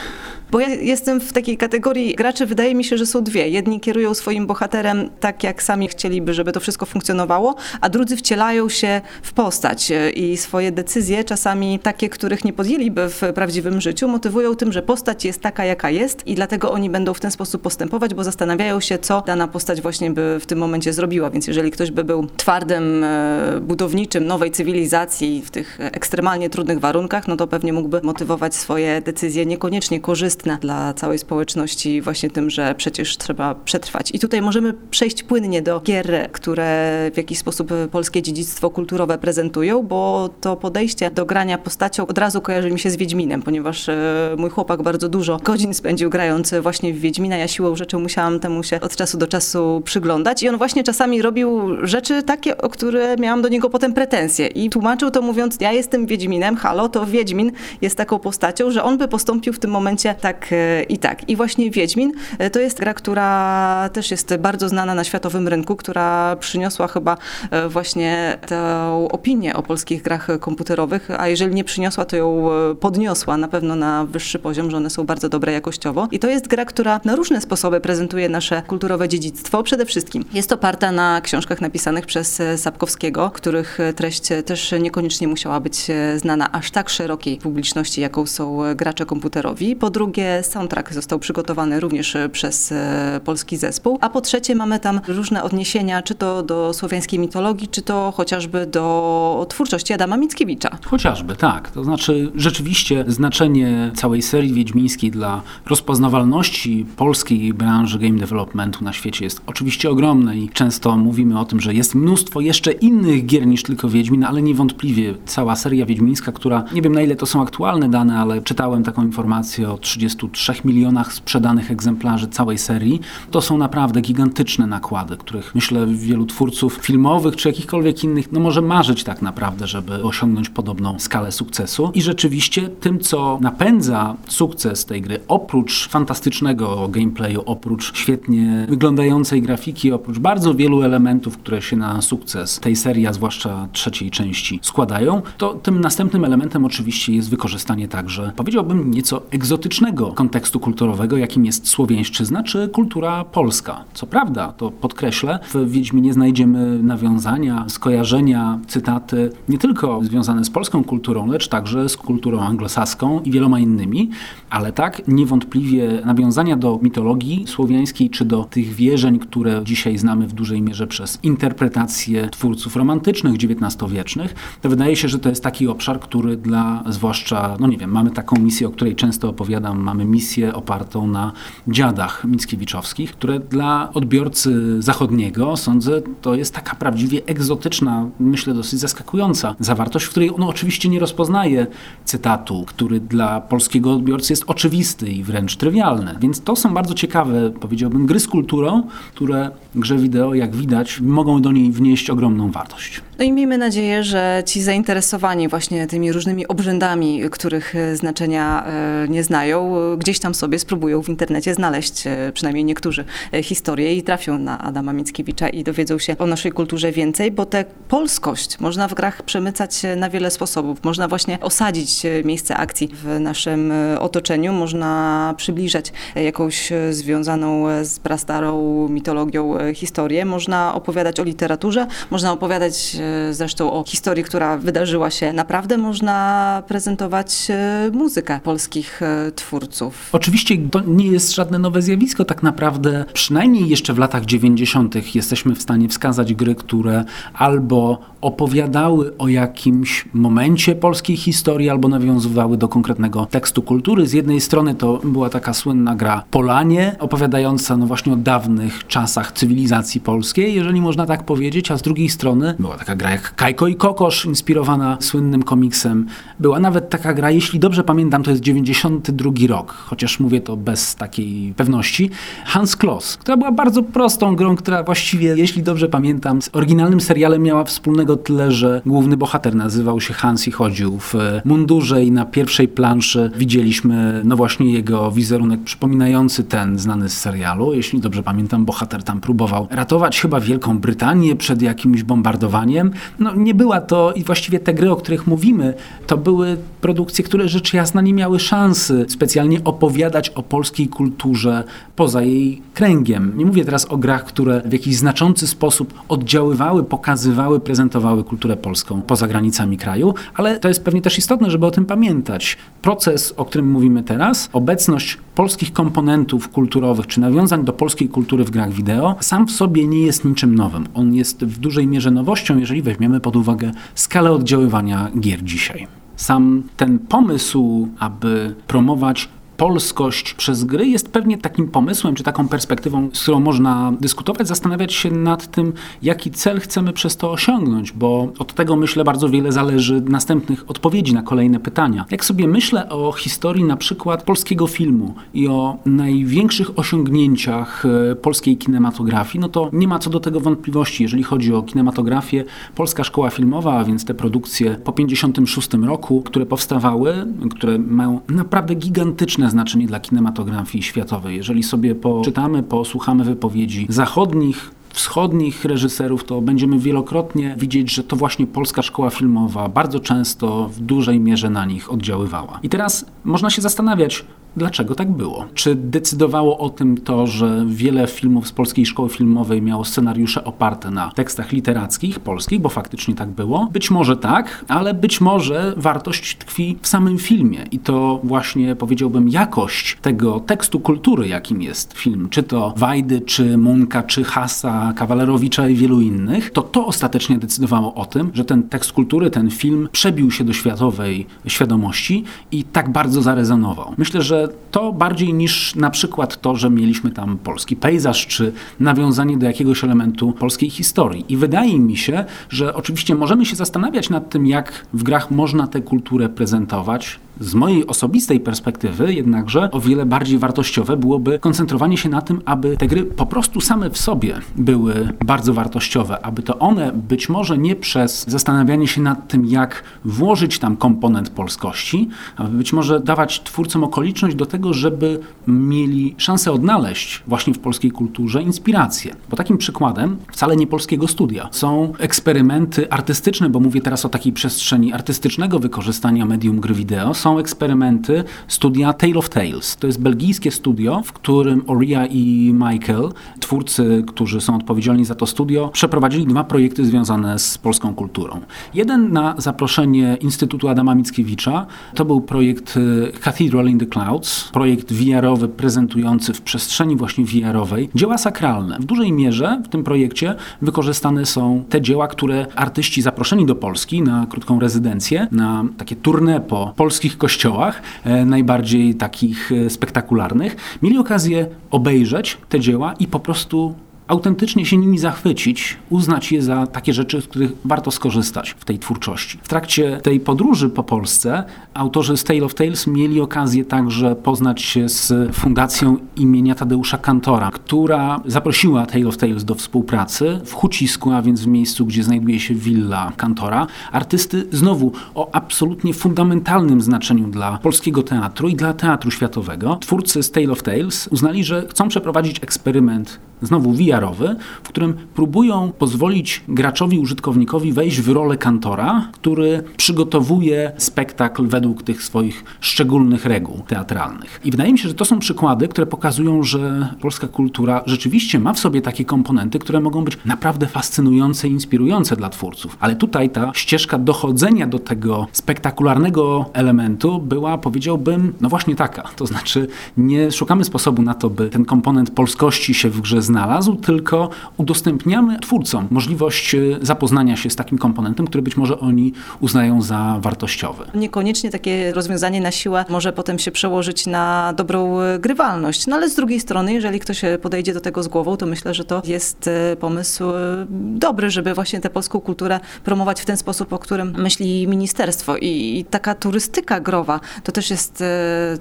Bo 0.52 0.60
ja 0.60 0.68
jestem 0.70 1.22
w 1.22 1.34
takiej 1.34 1.58
kategorii 1.58 2.16
graczy, 2.16 2.46
wydaje 2.46 2.76
mi 2.76 2.84
się, 2.84 2.98
że 2.98 3.06
są 3.06 3.24
dwie. 3.24 3.50
Jedni 3.50 3.80
kierują 3.80 4.14
swoim 4.14 4.48
bohaterem 4.48 5.10
tak, 5.20 5.44
jak 5.44 5.64
sami 5.64 5.88
chcieliby, 5.88 6.34
żeby 6.34 6.52
to 6.52 6.60
wszystko 6.60 6.86
funkcjonowało, 6.86 7.56
a 7.82 7.90
drudzy 7.90 8.18
wcielają 8.18 8.70
się 8.70 9.02
w 9.22 9.34
postać 9.34 9.92
i 10.16 10.38
swoje 10.38 10.72
decyzje, 10.72 11.24
czasami 11.24 11.80
takie, 11.80 12.10
których 12.10 12.46
nie 12.46 12.54
podjęliby 12.54 13.10
w 13.10 13.22
prawdziwym 13.36 13.82
życiu, 13.82 14.08
motywują 14.08 14.56
tym, 14.56 14.72
że 14.72 14.82
postać 14.82 15.26
jest 15.26 15.42
taka, 15.42 15.66
jaka 15.66 15.90
jest 15.90 16.28
i 16.28 16.36
dlatego 16.36 16.72
oni 16.72 16.90
będą 16.90 17.14
w 17.14 17.20
ten 17.20 17.32
sposób 17.32 17.62
postępować, 17.62 18.14
bo 18.14 18.24
zastanawiają 18.24 18.80
się, 18.80 18.98
co 18.98 19.22
dana 19.22 19.48
postać 19.48 19.82
właśnie 19.82 20.12
by 20.12 20.38
w 20.40 20.46
tym 20.46 20.60
momencie 20.60 20.94
zrobiła. 20.94 21.30
Więc 21.30 21.48
jeżeli 21.48 21.72
ktoś 21.72 21.92
by 21.92 22.04
był 22.04 22.28
twardym 22.38 23.04
e, 23.04 23.60
budowniczym 23.62 24.28
nowej 24.28 24.52
cywilizacji 24.52 25.42
w 25.46 25.52
tych 25.52 25.78
ekstremalnie 25.80 26.50
trudnych 26.50 26.80
warunkach, 26.80 27.28
no 27.28 27.36
to 27.36 27.48
pewnie 27.48 27.74
mógłby 27.74 28.02
motywować 28.04 28.56
swoje 28.56 29.02
decyzje 29.02 29.46
niekoniecznie 29.46 30.00
korzystnie 30.00 30.35
korzystna 30.36 30.58
dla 30.58 30.94
całej 30.94 31.20
społeczności 31.20 32.02
właśnie 32.02 32.30
tym, 32.30 32.50
że 32.50 32.76
przecież 32.78 33.18
trzeba 33.18 33.56
przetrwać. 33.56 34.12
I 34.14 34.20
tutaj 34.20 34.42
możemy 34.42 34.74
przejść 34.92 35.24
płynnie 35.24 35.62
do 35.62 35.80
gier, 35.80 36.30
które 36.32 37.12
w 37.14 37.18
jakiś 37.18 37.38
sposób 37.38 37.74
polskie 37.92 38.22
dziedzictwo 38.22 38.70
kulturowe 38.70 39.18
prezentują, 39.18 39.84
bo 39.84 40.30
to 40.42 40.56
podejście 40.56 41.12
do 41.12 41.26
grania 41.26 41.58
postacią 41.58 42.08
od 42.08 42.18
razu 42.18 42.42
kojarzy 42.42 42.72
mi 42.72 42.80
się 42.80 42.90
z 42.90 42.96
Wiedźminem, 42.96 43.42
ponieważ 43.42 43.90
e, 43.90 44.36
mój 44.38 44.50
chłopak 44.50 44.82
bardzo 44.82 45.10
dużo 45.10 45.38
godzin 45.44 45.74
spędził 45.74 46.10
grając 46.10 46.54
właśnie 46.62 46.94
w 46.94 47.00
Wiedźmina. 47.00 47.38
Ja 47.38 47.48
siłą 47.48 47.76
rzeczy 47.76 47.98
musiałam 47.98 48.40
temu 48.40 48.64
się 48.64 48.82
od 48.82 48.96
czasu 48.96 49.18
do 49.18 49.28
czasu 49.28 49.82
przyglądać 49.86 50.44
i 50.44 50.50
on 50.50 50.58
właśnie 50.58 50.84
czasami 50.84 51.22
robił 51.22 51.78
rzeczy 51.88 52.24
takie, 52.24 52.58
o 52.58 52.70
które 52.70 53.16
miałam 53.18 53.42
do 53.42 53.50
niego 53.50 53.70
potem 53.70 53.94
pretensje 53.94 54.48
i 54.48 54.70
tłumaczył 54.70 55.12
to 55.12 55.22
mówiąc, 55.22 55.58
ja 55.60 55.72
jestem 55.72 56.06
Wiedźminem, 56.06 56.56
halo, 56.56 56.90
to 56.90 57.06
Wiedźmin 57.06 57.52
jest 57.82 57.98
taką 57.98 58.20
postacią, 58.20 58.72
że 58.72 58.84
on 58.84 58.98
by 58.98 59.08
postąpił 59.08 59.54
w 59.54 59.60
tym 59.60 59.72
momencie 59.72 60.16
tak 60.26 60.54
e, 60.54 60.84
i 60.84 60.98
tak. 60.98 61.30
I 61.30 61.36
właśnie 61.36 61.72
Wiedźmin 61.72 62.12
e, 62.40 62.50
to 62.50 62.60
jest 62.60 62.80
gra, 62.80 62.94
która 62.94 63.90
też 63.94 64.12
jest 64.12 64.36
bardzo 64.38 64.70
znana 64.70 64.96
na 64.96 65.04
światowym 65.04 65.48
rynku, 65.48 65.76
która 65.76 66.36
przyniosła 66.36 66.88
chyba 66.88 67.18
e, 67.52 67.70
właśnie 67.70 68.38
tę 68.48 69.08
opinię 69.12 69.56
o 69.56 69.64
polskich 69.64 70.02
grach 70.02 70.28
komputerowych, 70.40 71.10
a 71.18 71.28
jeżeli 71.28 71.56
nie 71.56 71.64
przyniosła, 71.64 72.06
to 72.06 72.16
ją 72.16 72.50
podniosła 72.80 73.38
na 73.38 73.48
pewno 73.48 73.76
na 73.76 74.06
wyższy 74.06 74.40
poziom, 74.40 74.72
że 74.72 74.78
one 74.78 74.90
są 74.90 75.04
bardzo 75.04 75.30
dobre 75.30 75.52
jakościowo. 75.52 76.08
I 76.12 76.20
to 76.20 76.28
jest 76.30 76.48
gra, 76.48 76.66
która 76.66 77.00
na 77.06 77.16
różne 77.16 77.42
sposoby 77.42 77.82
prezentuje 77.82 78.30
nasze 78.30 78.62
kulturowe 78.68 79.10
dziedzictwo. 79.10 79.64
Przede 79.64 79.86
wszystkim 79.86 80.26
jest 80.34 80.52
oparta 80.52 80.92
na 80.92 81.22
książkach 81.22 81.62
napisanych 81.62 82.06
przez 82.06 82.42
Sapkowskiego, 82.56 83.32
których 83.34 83.78
treść 83.96 84.22
też 84.46 84.74
niekoniecznie 84.80 85.28
musiała 85.28 85.60
być 85.60 85.88
znana 86.18 86.52
aż 86.52 86.72
tak 86.72 86.90
szerokiej 86.90 87.38
publiczności, 87.38 88.02
jaką 88.02 88.26
są 88.26 88.60
gracze 88.76 89.06
komputerowi. 89.06 89.76
Po 89.76 89.90
drugie, 89.90 90.15
soundtrack 90.44 90.94
został 90.94 91.20
przygotowany 91.20 91.80
również 91.80 92.18
przez 92.32 92.72
e, 92.72 93.22
polski 93.24 93.58
zespół. 93.58 93.98
A 94.02 94.10
po 94.10 94.22
trzecie, 94.22 94.56
mamy 94.56 94.80
tam 94.80 95.02
różne 95.08 95.44
odniesienia, 95.44 96.02
czy 96.02 96.16
to 96.16 96.44
do 96.44 96.74
słowiańskiej 96.74 97.20
mitologii, 97.20 97.68
czy 97.68 97.82
to 97.82 98.14
chociażby 98.16 98.66
do 98.66 99.46
twórczości 99.50 99.94
Adama 99.94 100.18
Mickiewicza. 100.18 100.70
Chociażby, 100.86 101.36
tak. 101.36 101.72
To 101.72 101.84
znaczy, 101.84 102.32
rzeczywiście 102.36 103.06
znaczenie 103.08 103.92
całej 103.96 104.22
serii 104.22 104.54
wiedźmińskiej 104.54 105.12
dla 105.12 105.42
rozpoznawalności 105.66 106.86
polskiej 106.98 107.54
branży 107.54 108.00
game 108.00 108.20
developmentu 108.20 108.84
na 108.84 108.94
świecie 108.94 109.26
jest 109.26 109.42
oczywiście 109.46 109.90
ogromne 109.90 110.38
i 110.38 110.50
często 110.50 110.98
mówimy 110.98 111.40
o 111.40 111.46
tym, 111.46 111.60
że 111.60 111.74
jest 111.74 111.96
mnóstwo 111.96 112.42
jeszcze 112.42 112.72
innych 112.72 113.26
gier 113.26 113.48
niż 113.48 113.64
tylko 113.64 113.90
Wiedźmin, 113.90 114.24
ale 114.24 114.42
niewątpliwie 114.42 115.14
cała 115.26 115.56
seria 115.56 115.86
wiedźmińska, 115.86 116.32
która, 116.32 116.64
nie 116.74 116.82
wiem 116.82 116.94
na 116.94 117.02
ile 117.02 117.16
to 117.16 117.26
są 117.26 117.42
aktualne 117.42 117.90
dane, 117.90 118.20
ale 118.20 118.42
czytałem 118.42 118.84
taką 118.84 119.04
informację 119.04 119.70
o 119.70 119.78
33 120.06 120.54
milionach 120.66 121.14
sprzedanych 121.14 121.72
egzemplarzy 121.72 122.28
całej 122.28 122.58
serii. 122.58 123.02
To 123.32 123.42
są 123.42 123.58
naprawdę 123.58 124.02
gigantyczne 124.02 124.68
nakłady, 124.68 125.18
których 125.18 125.56
myślę 125.56 125.88
wielu 125.88 126.26
twórców 126.26 126.74
filmowych 126.74 127.36
czy 127.36 127.50
jakichkolwiek 127.50 128.04
innych, 128.04 128.32
no 128.32 128.40
może 128.40 128.62
marzyć 128.62 129.04
tak 129.04 129.22
naprawdę, 129.22 129.68
żeby 129.68 130.04
osiągnąć 130.04 130.50
podobną 130.50 131.00
skalę 131.00 131.32
sukcesu. 131.32 131.92
I 131.94 132.02
rzeczywiście 132.02 132.70
tym, 132.70 133.00
co 133.00 133.40
napędza 133.42 134.16
sukces 134.28 134.86
tej 134.86 135.02
gry, 135.02 135.20
oprócz 135.28 135.88
fantastycznego 135.90 136.88
gameplayu, 136.90 137.44
oprócz 137.46 137.98
świetnie 137.98 138.66
wyglądającej 138.70 139.42
grafiki, 139.42 139.92
oprócz 139.92 140.20
bardzo 140.20 140.54
wielu 140.54 140.82
elementów, 140.82 141.38
które 141.38 141.62
się 141.62 141.78
na 141.78 142.02
sukces 142.02 142.60
tej 142.60 142.76
serii, 142.76 143.08
a 143.08 143.14
zwłaszcza 143.14 143.68
trzeciej 143.72 144.12
części 144.12 144.60
składają, 144.62 145.22
to 145.38 145.54
tym 145.54 145.82
następnym 145.82 146.26
elementem 146.26 146.66
oczywiście 146.66 147.14
jest 147.14 147.30
wykorzystanie 147.30 147.88
także, 147.88 148.32
powiedziałbym, 148.36 148.92
nieco 148.92 149.22
egzotycznego 149.32 149.95
kontekstu 149.96 150.60
kulturowego, 150.60 151.18
jakim 151.18 151.46
jest 151.46 151.68
słowiańszczyzna 151.68 152.44
czy 152.44 152.68
kultura 152.68 153.24
polska. 153.24 153.84
Co 153.94 154.08
prawda, 154.08 154.54
to 154.58 154.72
podkreślę, 154.72 155.40
w 155.54 155.72
Wiedźminie 155.72 156.14
znajdziemy 156.14 156.84
nawiązania, 156.84 157.66
skojarzenia, 157.68 158.60
cytaty 158.68 159.30
nie 159.50 159.58
tylko 159.58 160.04
związane 160.04 160.46
z 160.46 160.50
polską 160.50 160.84
kulturą, 160.84 161.28
lecz 161.28 161.48
także 161.48 161.90
z 161.90 161.98
kulturą 161.98 162.40
anglosaską 162.40 163.22
i 163.22 163.32
wieloma 163.32 163.60
innymi, 163.60 164.10
ale 164.50 164.72
tak 164.72 165.08
niewątpliwie 165.08 166.02
nawiązania 166.06 166.58
do 166.58 166.80
mitologii 166.82 167.46
słowiańskiej 167.48 168.10
czy 168.10 168.26
do 168.26 168.44
tych 168.44 168.74
wierzeń, 168.74 169.20
które 169.20 169.62
dzisiaj 169.64 169.98
znamy 169.98 170.28
w 170.28 170.34
dużej 170.34 170.62
mierze 170.62 170.88
przez 170.88 171.20
interpretacje 171.24 172.30
twórców 172.30 172.76
romantycznych 172.76 173.34
XIX-wiecznych, 173.36 174.36
to 174.62 174.70
wydaje 174.70 174.96
się, 174.96 175.08
że 175.08 175.20
to 175.20 175.30
jest 175.30 175.44
taki 175.44 175.68
obszar, 175.68 176.00
który 176.00 176.38
dla 176.38 176.84
zwłaszcza, 176.90 177.58
no 177.60 177.68
nie 177.68 177.78
wiem, 177.78 177.92
mamy 177.92 178.12
taką 178.12 178.40
misję, 178.40 178.68
o 178.68 178.72
której 178.72 178.96
często 178.96 179.30
opowiadam, 179.30 179.85
mamy 179.86 180.06
misję 180.06 180.54
opartą 180.54 181.08
na 181.08 181.32
dziadach 181.68 182.24
mickiewiczowskich, 182.26 183.12
które 183.12 183.40
dla 183.40 183.90
odbiorcy 183.94 184.82
zachodniego, 184.82 185.58
sądzę, 185.58 186.02
to 186.22 186.36
jest 186.36 186.54
taka 186.54 186.76
prawdziwie 186.76 187.22
egzotyczna, 187.26 188.10
myślę 188.20 188.54
dosyć 188.54 188.80
zaskakująca 188.80 189.56
zawartość, 189.60 190.06
w 190.06 190.10
której 190.10 190.30
ono 190.30 190.48
oczywiście 190.48 190.90
nie 190.90 191.00
rozpoznaje 191.00 191.68
cytatu, 192.06 192.64
który 192.68 193.00
dla 193.00 193.42
polskiego 193.42 193.94
odbiorcy 193.94 194.34
jest 194.34 194.44
oczywisty 194.48 195.08
i 195.08 195.24
wręcz 195.24 195.56
trywialny. 195.56 196.16
Więc 196.20 196.42
to 196.42 196.56
są 196.56 196.74
bardzo 196.74 196.94
ciekawe, 196.94 197.52
powiedziałbym, 197.60 198.06
gry 198.06 198.20
z 198.20 198.28
kulturą, 198.28 198.84
które 199.16 199.52
grze 199.76 199.98
wideo, 199.98 200.34
jak 200.34 200.56
widać, 200.56 201.02
mogą 201.02 201.42
do 201.42 201.52
niej 201.52 201.72
wnieść 201.72 202.10
ogromną 202.10 202.52
wartość. 202.52 203.02
No 203.20 203.26
i 203.26 203.32
miejmy 203.32 203.58
nadzieję, 203.58 204.04
że 204.04 204.44
ci 204.46 204.62
zainteresowani 204.62 205.48
właśnie 205.48 205.88
tymi 205.88 206.12
różnymi 206.12 206.48
obrzędami, 206.48 207.22
których 207.32 207.74
znaczenia 207.94 208.66
e, 208.66 209.08
nie 209.10 209.24
znają, 209.24 209.75
gdzieś 209.98 210.20
tam 210.20 210.36
sobie 210.36 210.60
spróbują 210.60 211.04
w 211.04 211.10
internecie 211.10 211.54
znaleźć, 211.54 212.08
e, 212.08 212.32
przynajmniej 212.34 212.66
niektórzy, 212.66 213.06
historię 213.44 213.96
i 213.96 214.04
trafią 214.04 214.40
na 214.40 214.60
Adama 214.60 214.94
Mickiewicza 214.94 215.50
i 215.50 215.64
dowiedzą 215.64 216.00
się 216.00 216.18
o 216.18 216.26
naszej 216.26 216.52
kulturze 216.52 216.92
więcej, 216.92 217.32
bo 217.32 217.46
tę 217.46 217.66
polskość 217.88 218.60
można 218.60 218.88
w 218.88 218.94
grach 218.94 219.24
przemycać 219.24 219.82
na 219.98 220.10
wiele 220.10 220.32
sposobów. 220.32 220.84
Można 220.84 221.08
właśnie 221.08 221.40
osadzić 221.40 222.04
miejsce 222.26 222.58
akcji 222.58 222.90
w 222.94 223.20
naszym 223.20 223.74
otoczeniu, 224.00 224.54
można 224.54 225.34
przybliżać 225.38 225.94
jakąś 226.16 226.72
związaną 226.92 227.66
z 227.84 228.00
prastarą 228.00 228.88
mitologią 228.90 229.58
historię, 229.74 230.26
można 230.26 230.76
opowiadać 230.76 231.20
o 231.20 231.24
literaturze, 231.24 231.88
można 232.12 232.32
opowiadać 232.32 232.98
zresztą 233.32 233.74
o 233.74 233.84
historii, 233.88 234.24
która 234.24 234.58
wydarzyła 234.58 235.12
się. 235.12 235.34
Naprawdę, 235.34 235.78
można 235.78 236.64
prezentować 236.68 237.48
e, 237.50 237.90
muzykę 237.94 238.40
polskich 238.44 239.02
e, 239.02 239.32
twórców. 239.66 240.10
Oczywiście 240.12 240.58
to 240.58 240.82
nie 240.82 241.08
jest 241.08 241.36
żadne 241.36 241.60
nowe 241.60 241.82
zjawisko, 241.82 242.26
tak 242.26 242.44
naprawdę 242.44 243.06
przynajmniej 243.14 243.70
jeszcze 243.70 243.94
w 243.94 243.98
latach 243.98 244.26
90. 244.26 245.16
jesteśmy 245.16 245.56
w 245.56 245.62
stanie 245.62 245.90
wskazać 245.90 246.34
gry, 246.34 246.56
które 246.56 247.06
albo 247.34 248.00
opowiadały 248.22 249.18
o 249.18 249.28
jakimś 249.28 250.06
momencie 250.14 250.76
polskiej 250.76 251.18
historii, 251.18 251.70
albo 251.70 251.88
nawiązywały 251.88 252.58
do 252.58 252.68
konkretnego 252.68 253.26
tekstu 253.26 253.62
kultury. 253.62 254.08
Z 254.08 254.14
jednej 254.14 254.42
strony 254.42 254.76
to 254.76 255.02
była 255.04 255.30
taka 255.30 255.54
słynna 255.54 255.96
gra 255.96 256.24
Polanie, 256.32 256.96
opowiadająca 257.00 257.78
no 257.78 257.86
właśnie 257.86 258.14
o 258.14 258.16
dawnych 258.16 258.88
czasach 258.88 259.32
cywilizacji 259.32 260.02
polskiej, 260.02 260.54
jeżeli 260.54 260.82
można 260.82 261.06
tak 261.06 261.24
powiedzieć, 261.24 261.72
a 261.72 261.78
z 261.78 261.82
drugiej 261.82 262.10
strony 262.10 262.56
była 262.60 262.78
taka 262.78 262.96
gra 262.96 263.12
jak 263.12 263.36
Kajko 263.36 263.68
i 263.68 263.76
Kokosz, 263.76 264.26
inspirowana 264.26 264.98
słynnym 265.02 265.44
komiksem. 265.44 266.08
Była 266.40 266.60
nawet 266.60 266.90
taka 266.90 267.14
gra, 267.14 267.32
jeśli 267.32 267.60
dobrze 267.60 267.84
pamiętam, 267.84 268.24
to 268.24 268.32
jest 268.32 268.44
92 268.44 269.32
rok, 269.48 269.55
chociaż 269.64 270.20
mówię 270.20 270.42
to 270.42 270.58
bez 270.58 270.96
takiej 270.96 271.54
pewności, 271.58 272.10
Hans 272.46 272.76
Kloss, 272.76 273.18
która 273.18 273.38
była 273.38 273.52
bardzo 273.52 273.84
prostą 273.84 274.36
grą, 274.36 274.56
która 274.56 274.84
właściwie, 274.84 275.36
jeśli 275.38 275.64
dobrze 275.64 275.90
pamiętam, 275.90 276.42
z 276.42 276.50
oryginalnym 276.54 277.02
serialem 277.02 277.44
miała 277.44 277.64
wspólnego 277.64 278.18
tyle, 278.18 278.52
że 278.52 278.82
główny 278.86 279.18
bohater 279.18 279.56
nazywał 279.56 280.02
się 280.02 280.14
Hans 280.14 280.48
i 280.48 280.52
chodził 280.52 281.00
w 281.00 281.14
mundurze 281.46 282.04
i 282.04 282.12
na 282.12 282.26
pierwszej 282.26 282.68
planszy 282.68 283.32
widzieliśmy 283.38 284.22
no 284.24 284.36
właśnie 284.36 284.74
jego 284.74 285.12
wizerunek 285.12 285.64
przypominający 285.64 286.44
ten 286.44 286.80
znany 286.80 287.10
z 287.10 287.18
serialu. 287.18 287.74
Jeśli 287.74 288.00
dobrze 288.00 288.24
pamiętam, 288.24 288.66
bohater 288.66 289.04
tam 289.04 289.22
próbował 289.22 289.68
ratować 289.72 290.22
chyba 290.22 290.40
Wielką 290.40 290.80
Brytanię 290.80 291.36
przed 291.36 291.62
jakimś 291.62 292.04
bombardowaniem 292.04 292.92
no, 293.20 293.36
nie 293.36 293.54
była 293.54 293.82
to 293.82 294.14
i 294.14 294.24
właściwie 294.24 294.60
te 294.60 294.74
gry, 294.74 294.92
o 294.92 294.96
których 294.96 295.28
mówimy, 295.28 295.74
to 296.08 296.18
były 296.18 296.58
produkcje, 296.82 297.24
które 297.24 297.50
rzecz 297.50 297.74
jasna 297.74 298.02
nie 298.02 298.14
miały 298.14 298.40
szansy 298.40 299.06
specjalnie 299.10 299.35
opowiadać 299.64 300.30
o 300.30 300.44
polskiej 300.44 300.88
kulturze 300.88 301.64
poza 301.96 302.22
jej 302.22 302.62
kręgiem. 302.74 303.34
Nie 303.36 303.46
mówię 303.46 303.66
teraz 303.66 303.86
o 303.86 303.98
grach, 303.98 304.26
które 304.26 304.62
w 304.66 304.74
jakiś 304.74 304.96
znaczący 304.96 305.48
sposób 305.48 305.94
oddziaływały, 306.10 306.84
pokazywały, 306.84 307.60
prezentowały 307.60 308.24
kulturę 308.24 308.58
polską 308.58 309.02
poza 309.02 309.28
granicami 309.28 309.78
kraju, 309.78 310.14
ale 310.36 310.60
to 310.60 310.68
jest 310.68 310.84
pewnie 310.84 311.02
też 311.02 311.18
istotne, 311.18 311.52
żeby 311.52 311.66
o 311.66 311.72
tym 311.72 311.86
pamiętać. 311.86 312.58
Proces, 312.82 313.34
o 313.38 313.46
którym 313.46 313.72
mówimy 313.72 314.04
teraz, 314.04 314.50
obecność 314.54 315.18
polskich 315.36 315.74
komponentów 315.74 316.50
kulturowych 316.50 317.08
czy 317.08 317.20
nawiązań 317.20 317.66
do 317.66 317.74
polskiej 317.74 318.10
kultury 318.10 318.44
w 318.44 318.50
grach 318.50 318.72
wideo, 318.72 319.16
sam 319.20 319.48
w 319.48 319.52
sobie 319.52 319.88
nie 319.88 320.00
jest 320.00 320.26
niczym 320.26 320.56
nowym. 320.56 320.88
On 320.94 321.14
jest 321.14 321.46
w 321.46 321.58
dużej 321.58 321.88
mierze 321.88 322.12
nowością, 322.12 322.58
jeżeli 322.58 322.82
weźmiemy 322.82 323.20
pod 323.20 323.36
uwagę 323.36 323.72
skalę 323.96 324.32
oddziaływania 324.32 325.12
gier 325.20 325.44
dzisiaj. 325.44 326.05
Sam 326.16 326.64
ten 326.78 327.00
pomysł, 327.00 327.88
aby 328.00 328.56
promować 328.68 329.30
polskość 329.58 330.34
przez 330.34 330.64
gry 330.64 330.88
jest 330.88 331.10
pewnie 331.10 331.38
takim 331.38 331.68
pomysłem, 331.68 332.16
czy 332.16 332.24
taką 332.24 332.48
perspektywą, 332.48 333.10
z 333.14 333.22
którą 333.22 333.40
można 333.40 333.94
dyskutować, 334.00 334.48
zastanawiać 334.48 334.94
się 334.94 335.12
nad 335.12 335.52
tym, 335.52 335.74
jaki 336.02 336.32
cel 336.32 336.60
chcemy 336.60 336.94
przez 336.94 337.18
to 337.18 337.32
osiągnąć, 337.32 337.92
bo 337.92 338.28
od 338.40 338.54
tego 338.54 338.76
myślę 338.76 339.04
bardzo 339.04 339.30
wiele 339.30 339.52
zależy 339.52 340.02
następnych 340.02 340.70
odpowiedzi 340.70 341.14
na 341.14 341.22
kolejne 341.22 341.60
pytania. 341.60 342.06
Jak 342.12 342.26
sobie 342.26 342.48
myślę 342.48 342.90
o 342.90 343.12
historii 343.12 343.64
na 343.64 343.78
przykład 343.78 344.24
polskiego 344.24 344.68
filmu 344.68 345.14
i 345.34 345.48
o 345.48 345.78
największych 345.86 346.80
osiągnięciach 346.80 347.84
e, 348.12 348.16
polskiej 348.16 348.58
kinematografii, 348.58 349.40
no 349.40 349.50
to 349.50 349.70
nie 349.74 349.88
ma 349.88 350.00
co 350.00 350.10
do 350.10 350.20
tego 350.20 350.40
wątpliwości. 350.40 351.04
Jeżeli 351.04 351.24
chodzi 351.24 351.54
o 351.54 351.64
kinematografię, 351.64 352.44
Polska 352.76 353.04
Szkoła 353.04 353.30
Filmowa, 353.30 353.74
a 353.74 353.84
więc 353.84 354.06
te 354.06 354.14
produkcje 354.14 354.76
po 354.84 354.92
56 354.94 355.74
roku, 355.74 356.22
które 356.22 356.46
powstawały, 356.46 357.26
które 357.52 357.80
mają 357.80 358.20
naprawdę 358.30 358.76
gigantyczne 358.76 359.45
znaczenie 359.50 359.88
dla 359.88 360.00
kinematografii 360.00 360.84
światowej. 360.84 361.36
Jeżeli 361.36 361.64
sobie 361.64 361.96
poczytamy, 361.96 362.64
posłuchamy 362.64 363.24
wypowiedzi 363.24 363.86
zachodnich, 363.90 364.72
wschodnich 364.90 365.66
reżyserów, 365.66 366.24
to 366.24 366.42
będziemy 366.42 366.80
wielokrotnie 366.80 367.56
widzieć, 367.60 367.92
że 367.92 368.04
to 368.04 368.16
właśnie 368.16 368.48
polska 368.48 368.82
szkoła 368.82 369.10
filmowa 369.10 369.70
bardzo 369.70 370.00
często 370.00 370.70
w 370.70 370.80
dużej 370.80 371.20
mierze 371.20 371.50
na 371.50 371.66
nich 371.66 371.92
oddziaływała. 371.92 372.60
I 372.64 372.70
teraz 372.70 373.06
można 373.24 373.50
się 373.50 373.62
zastanawiać, 373.62 374.26
Dlaczego 374.58 374.96
tak 374.96 375.12
było? 375.12 375.46
Czy 375.54 375.76
decydowało 375.76 376.58
o 376.58 376.70
tym 376.70 376.98
to, 376.98 377.28
że 377.28 377.66
wiele 377.68 378.08
filmów 378.08 378.48
z 378.48 378.52
polskiej 378.52 378.86
szkoły 378.86 379.10
filmowej 379.10 379.62
miało 379.62 379.86
scenariusze 379.86 380.44
oparte 380.44 380.92
na 380.92 381.12
tekstach 381.12 381.52
literackich 381.52 382.20
polskich, 382.20 382.60
bo 382.60 382.70
faktycznie 382.70 383.16
tak 383.16 383.30
było? 383.30 383.70
Być 383.72 383.92
może 383.92 384.18
tak, 384.18 384.66
ale 384.68 384.94
być 384.94 385.22
może 385.22 385.74
wartość 385.78 386.38
tkwi 386.38 386.78
w 386.82 386.88
samym 386.88 387.18
filmie 387.18 387.66
i 387.72 387.80
to 387.80 388.20
właśnie 388.24 388.76
powiedziałbym 388.76 389.30
jakość 389.30 389.98
tego 390.02 390.40
tekstu 390.40 390.80
kultury, 390.80 391.28
jakim 391.28 391.62
jest 391.62 391.94
film, 391.94 392.28
czy 392.30 392.44
to 392.44 392.74
Wajdy, 392.78 393.22
czy 393.22 393.58
Munka, 393.58 394.04
czy 394.04 394.24
Hasa, 394.24 394.94
Kawalerowicza 394.96 395.70
i 395.70 395.76
wielu 395.76 396.02
innych, 396.02 396.52
to 396.52 396.62
to 396.62 396.86
ostatecznie 396.86 397.38
decydowało 397.38 397.94
o 397.94 398.06
tym, 398.06 398.32
że 398.34 398.46
ten 398.46 398.64
tekst 398.64 398.92
kultury, 398.92 399.30
ten 399.30 399.52
film 399.52 399.90
przebił 399.92 400.32
się 400.32 400.44
do 400.44 400.54
światowej 400.54 401.28
świadomości 401.48 402.24
i 402.52 402.64
tak 402.64 402.92
bardzo 402.92 403.22
zarezonował. 403.22 403.94
Myślę, 403.98 404.22
że 404.22 404.45
to 404.72 404.94
bardziej 404.94 405.34
niż 405.34 405.76
na 405.76 405.90
przykład 405.90 406.42
to, 406.42 406.56
że 406.56 406.70
mieliśmy 406.70 407.12
tam 407.12 407.38
polski 407.38 407.76
pejzaż, 407.76 408.28
czy 408.28 408.54
nawiązanie 408.80 409.38
do 409.38 409.46
jakiegoś 409.46 409.84
elementu 409.84 410.32
polskiej 410.32 410.70
historii. 410.70 411.26
I 411.30 411.38
wydaje 411.38 411.80
mi 411.80 411.98
się, 411.98 412.26
że 412.50 412.74
oczywiście 412.74 413.16
możemy 413.16 413.46
się 413.46 413.56
zastanawiać 413.56 414.10
nad 414.10 414.30
tym, 414.30 414.48
jak 414.48 414.86
w 414.94 415.04
grach 415.04 415.32
można 415.32 415.68
tę 415.68 415.82
kulturę 415.82 416.30
prezentować, 416.30 417.20
z 417.40 417.54
mojej 417.54 417.88
osobistej 417.88 418.40
perspektywy 418.40 419.14
jednakże 419.14 419.72
o 419.72 419.80
wiele 419.80 420.06
bardziej 420.06 420.40
wartościowe 420.40 420.98
byłoby 420.98 421.40
koncentrowanie 421.40 421.98
się 421.98 422.10
na 422.10 422.22
tym, 422.22 422.42
aby 422.46 422.78
te 422.78 422.88
gry 422.88 423.04
po 423.04 423.26
prostu 423.26 423.62
same 423.62 423.90
w 423.90 423.98
sobie 423.98 424.36
były 424.56 425.14
bardzo 425.26 425.54
wartościowe, 425.54 426.26
aby 426.26 426.44
to 426.44 426.60
one 426.60 426.92
być 426.94 427.30
może 427.30 427.58
nie 427.58 427.76
przez 427.76 428.26
zastanawianie 428.28 428.88
się 428.88 429.02
nad 429.02 429.28
tym, 429.28 429.46
jak 429.46 429.84
włożyć 430.06 430.60
tam 430.60 430.78
komponent 430.78 431.30
polskości, 431.30 432.10
aby 432.38 432.58
być 432.58 432.74
może 432.74 433.00
dawać 433.00 433.44
twórcom 433.44 433.84
okoliczność 433.84 434.36
do 434.36 434.46
tego, 434.46 434.74
żeby 434.74 435.20
mieli 435.48 436.16
szansę 436.18 436.52
odnaleźć 436.52 437.24
właśnie 437.28 437.54
w 437.54 437.60
polskiej 437.60 437.92
kulturze 437.92 438.44
inspirację. 438.44 439.16
Bo 439.30 439.38
takim 439.38 439.58
przykładem 439.58 440.18
wcale 440.32 440.56
nie 440.56 440.68
polskiego 440.68 441.08
studia 441.08 441.50
są 441.52 441.94
eksperymenty 442.00 442.92
artystyczne, 442.92 443.50
bo 443.50 443.60
mówię 443.60 443.82
teraz 443.82 444.06
o 444.06 444.10
takiej 444.10 444.34
przestrzeni 444.34 444.94
artystycznego 444.94 445.60
wykorzystania 445.60 446.26
medium 446.26 446.60
gry 446.60 446.74
wideo, 446.74 447.14
są 447.26 447.40
eksperymenty 447.40 448.24
studia 448.48 448.94
Tale 448.94 449.16
of 449.16 449.30
Tales. 449.30 449.78
To 449.78 449.88
jest 449.88 450.02
belgijskie 450.02 450.52
studio, 450.52 451.02
w 451.06 451.14
którym 451.14 451.64
Oria 451.68 452.06
i 452.06 452.54
Michael, 452.54 453.10
twórcy, 453.40 454.04
którzy 454.08 454.42
są 454.42 454.56
odpowiedzialni 454.56 455.06
za 455.06 455.16
to 455.16 455.26
studio, 455.26 455.70
przeprowadzili 455.74 456.26
dwa 456.28 456.44
projekty 456.44 456.86
związane 456.86 457.40
z 457.40 457.58
polską 457.58 457.96
kulturą. 457.96 458.42
Jeden 458.74 459.12
na 459.12 459.36
zaproszenie 459.38 460.18
Instytutu 460.22 460.68
Adama 460.68 460.96
Mickiewicza, 460.96 461.66
to 461.96 462.06
był 462.06 462.22
projekt 462.22 462.78
e, 462.78 463.20
Cathedral 463.20 463.68
in 463.68 463.80
the 463.80 463.86
Clouds, 463.86 464.50
projekt 464.54 464.94
VR-owy 464.94 465.48
prezentujący 465.48 466.34
w 466.34 466.42
przestrzeni 466.42 466.96
właśnie 466.96 467.26
VR-owej 467.26 467.90
dzieła 467.96 468.18
sakralne. 468.18 468.78
W 468.80 468.86
dużej 468.86 469.12
mierze 469.12 469.62
w 469.66 469.68
tym 469.68 469.84
projekcie 469.84 470.36
wykorzystane 470.62 471.26
są 471.26 471.64
te 471.70 471.82
dzieła, 471.82 472.08
które 472.08 472.48
artyści 472.56 473.02
zaproszeni 473.02 473.46
do 473.46 473.56
Polski 473.56 474.02
na 474.02 474.26
krótką 474.30 474.60
rezydencję, 474.60 475.28
na 475.32 475.64
takie 475.78 475.96
tournée 475.96 476.42
po 476.42 476.74
polskich 476.76 477.15
kościołach, 477.18 477.82
e, 478.04 478.26
najbardziej 478.26 478.96
takich 478.96 479.52
e, 479.52 479.70
spektakularnych, 479.70 480.56
mieli 480.82 480.98
okazję 480.98 481.48
obejrzeć 481.72 482.38
te 482.50 482.60
dzieła 482.60 482.94
i 483.00 483.08
po 483.08 483.20
prostu 483.20 483.76
autentycznie 484.08 484.66
się 484.66 484.78
nimi 484.78 484.98
zachwycić, 484.98 485.78
uznać 485.90 486.32
je 486.32 486.42
za 486.42 486.68
takie 486.68 486.94
rzeczy, 486.94 487.22
z 487.22 487.28
których 487.28 487.52
warto 487.66 487.92
skorzystać 487.92 488.56
w 488.60 488.66
tej 488.66 488.80
twórczości. 488.80 489.40
W 489.44 489.48
trakcie 489.48 490.00
tej 490.04 490.20
podróży 490.20 490.70
po 490.70 490.84
Polsce 490.84 491.44
autorzy 491.74 492.18
z 492.18 492.24
Tale 492.24 492.44
of 492.44 492.54
Tales 492.54 492.88
mieli 492.88 493.22
okazję 493.22 493.66
także 493.66 494.16
poznać 494.16 494.62
się 494.62 494.90
z 494.90 495.36
Fundacją 495.36 495.98
imienia 496.18 496.56
Tadeusza 496.56 496.98
Kantora, 496.98 497.52
która 497.52 498.22
zaprosiła 498.26 498.86
Tale 498.86 499.08
of 499.08 499.18
Tales 499.18 499.46
do 499.46 499.56
współpracy 499.56 500.42
w 500.46 500.54
Hucisku, 500.54 501.12
a 501.12 501.22
więc 501.22 501.42
w 501.42 501.48
miejscu, 501.48 501.86
gdzie 501.86 502.04
znajduje 502.04 502.40
się 502.40 502.56
willa 502.56 503.12
Kantora. 503.18 503.68
Artysty 503.92 504.48
znowu 504.52 504.92
o 505.16 505.36
absolutnie 505.36 505.94
fundamentalnym 505.94 506.82
znaczeniu 506.82 507.28
dla 507.28 507.58
polskiego 507.58 508.04
teatru 508.04 508.48
i 508.48 508.56
dla 508.56 508.74
teatru 508.74 509.12
światowego. 509.12 509.78
Twórcy 509.82 510.24
z 510.24 510.32
Tale 510.32 510.52
of 510.52 510.64
Tales 510.64 511.08
uznali, 511.12 511.44
że 511.44 511.68
chcą 511.70 511.88
przeprowadzić 511.88 512.44
eksperyment 512.44 513.20
znowu 513.42 513.74
VR-owy, 513.74 514.36
w 514.64 514.68
którym 514.68 514.94
próbują 514.94 515.72
pozwolić 515.80 516.44
graczowi, 516.48 517.00
użytkownikowi 517.00 517.74
wejść 517.74 518.02
w 518.02 518.10
rolę 518.10 518.38
kantora, 518.38 519.10
który 519.12 519.64
przygotowuje 519.78 520.72
spektakl 520.78 521.48
według 521.48 521.84
tych 521.84 522.04
swoich 522.04 522.44
szczególnych 522.60 523.26
reguł 523.26 523.60
teatralnych. 523.68 524.42
I 524.44 524.52
wydaje 524.52 524.72
mi 524.74 524.80
się, 524.80 524.88
że 524.88 524.94
to 524.94 525.06
są 525.06 525.20
przykłady, 525.20 525.68
które 525.68 525.88
pokazują, 525.88 526.44
że 526.44 526.90
polska 527.02 527.28
kultura 527.28 527.84
rzeczywiście 527.86 528.40
ma 528.40 528.54
w 528.54 528.60
sobie 528.60 528.82
takie 528.82 529.06
komponenty, 529.06 529.60
które 529.60 529.80
mogą 529.80 530.04
być 530.04 530.18
naprawdę 530.26 530.68
fascynujące 530.68 531.48
i 531.48 531.52
inspirujące 531.52 532.16
dla 532.16 532.30
twórców. 532.30 532.78
Ale 532.80 532.96
tutaj 532.96 533.30
ta 533.30 533.52
ścieżka 533.54 533.98
dochodzenia 533.98 534.68
do 534.68 534.80
tego 534.80 535.28
spektakularnego 535.32 536.46
elementu 536.54 537.20
była, 537.20 537.58
powiedziałbym, 537.58 538.34
no 538.42 538.50
właśnie 538.50 538.76
taka. 538.76 539.04
To 539.16 539.26
znaczy, 539.26 539.68
nie 539.98 540.32
szukamy 540.32 540.64
sposobu 540.64 541.02
na 541.02 541.14
to, 541.14 541.30
by 541.30 541.50
ten 541.50 541.66
komponent 541.66 542.12
polskości 542.12 542.74
się 542.74 542.90
w 542.90 543.02
grze 543.02 543.22
znalazł, 543.26 543.76
tylko 543.76 544.30
udostępniamy 544.58 545.40
twórcom 545.40 545.88
możliwość 545.92 546.56
e, 546.56 546.60
zapoznania 546.82 547.36
się 547.36 547.50
z 547.50 547.56
takim 547.56 547.78
komponentem, 547.78 548.28
który 548.28 548.42
być 548.42 548.58
może 548.58 548.80
oni 548.80 549.14
uznają 549.40 549.82
za 549.82 550.18
wartościowy. 550.22 550.86
Niekoniecznie 550.94 551.52
takie 551.52 551.94
rozwiązanie 551.94 552.42
na 552.42 552.52
siłę 552.52 552.86
może 552.90 553.14
potem 553.14 553.40
się 553.40 553.52
przełożyć 553.52 554.08
na 554.08 554.54
dobrą 554.58 555.00
e, 555.00 555.20
grywalność. 555.20 555.88
No 555.88 555.96
ale 555.96 556.10
z 556.10 556.16
drugiej 556.16 556.40
strony, 556.40 556.74
jeżeli 556.74 557.00
ktoś 557.00 557.24
e, 557.24 557.38
podejdzie 557.38 557.74
do 557.74 557.82
tego 557.82 558.04
z 558.04 558.08
głową, 558.08 558.38
to 558.38 558.46
myślę, 558.46 558.74
że 558.74 558.86
to 558.86 559.02
jest 559.06 559.50
pomysł 559.80 560.24
dobry, 560.70 561.30
żeby 561.30 561.54
właśnie 561.54 561.82
tę 561.82 561.90
polską 561.90 562.20
kulturę 562.20 562.60
promować 562.84 563.22
w 563.22 563.26
ten 563.26 563.38
sposób, 563.38 563.74
o 563.74 563.80
którym 563.80 564.14
myśli 564.18 564.68
ministerstwo. 564.68 565.38
I 565.38 565.86
taka 565.90 566.16
turystyka 566.16 566.80
growa 566.80 567.20
to 567.44 567.52
też 567.52 567.70
jest 567.70 568.04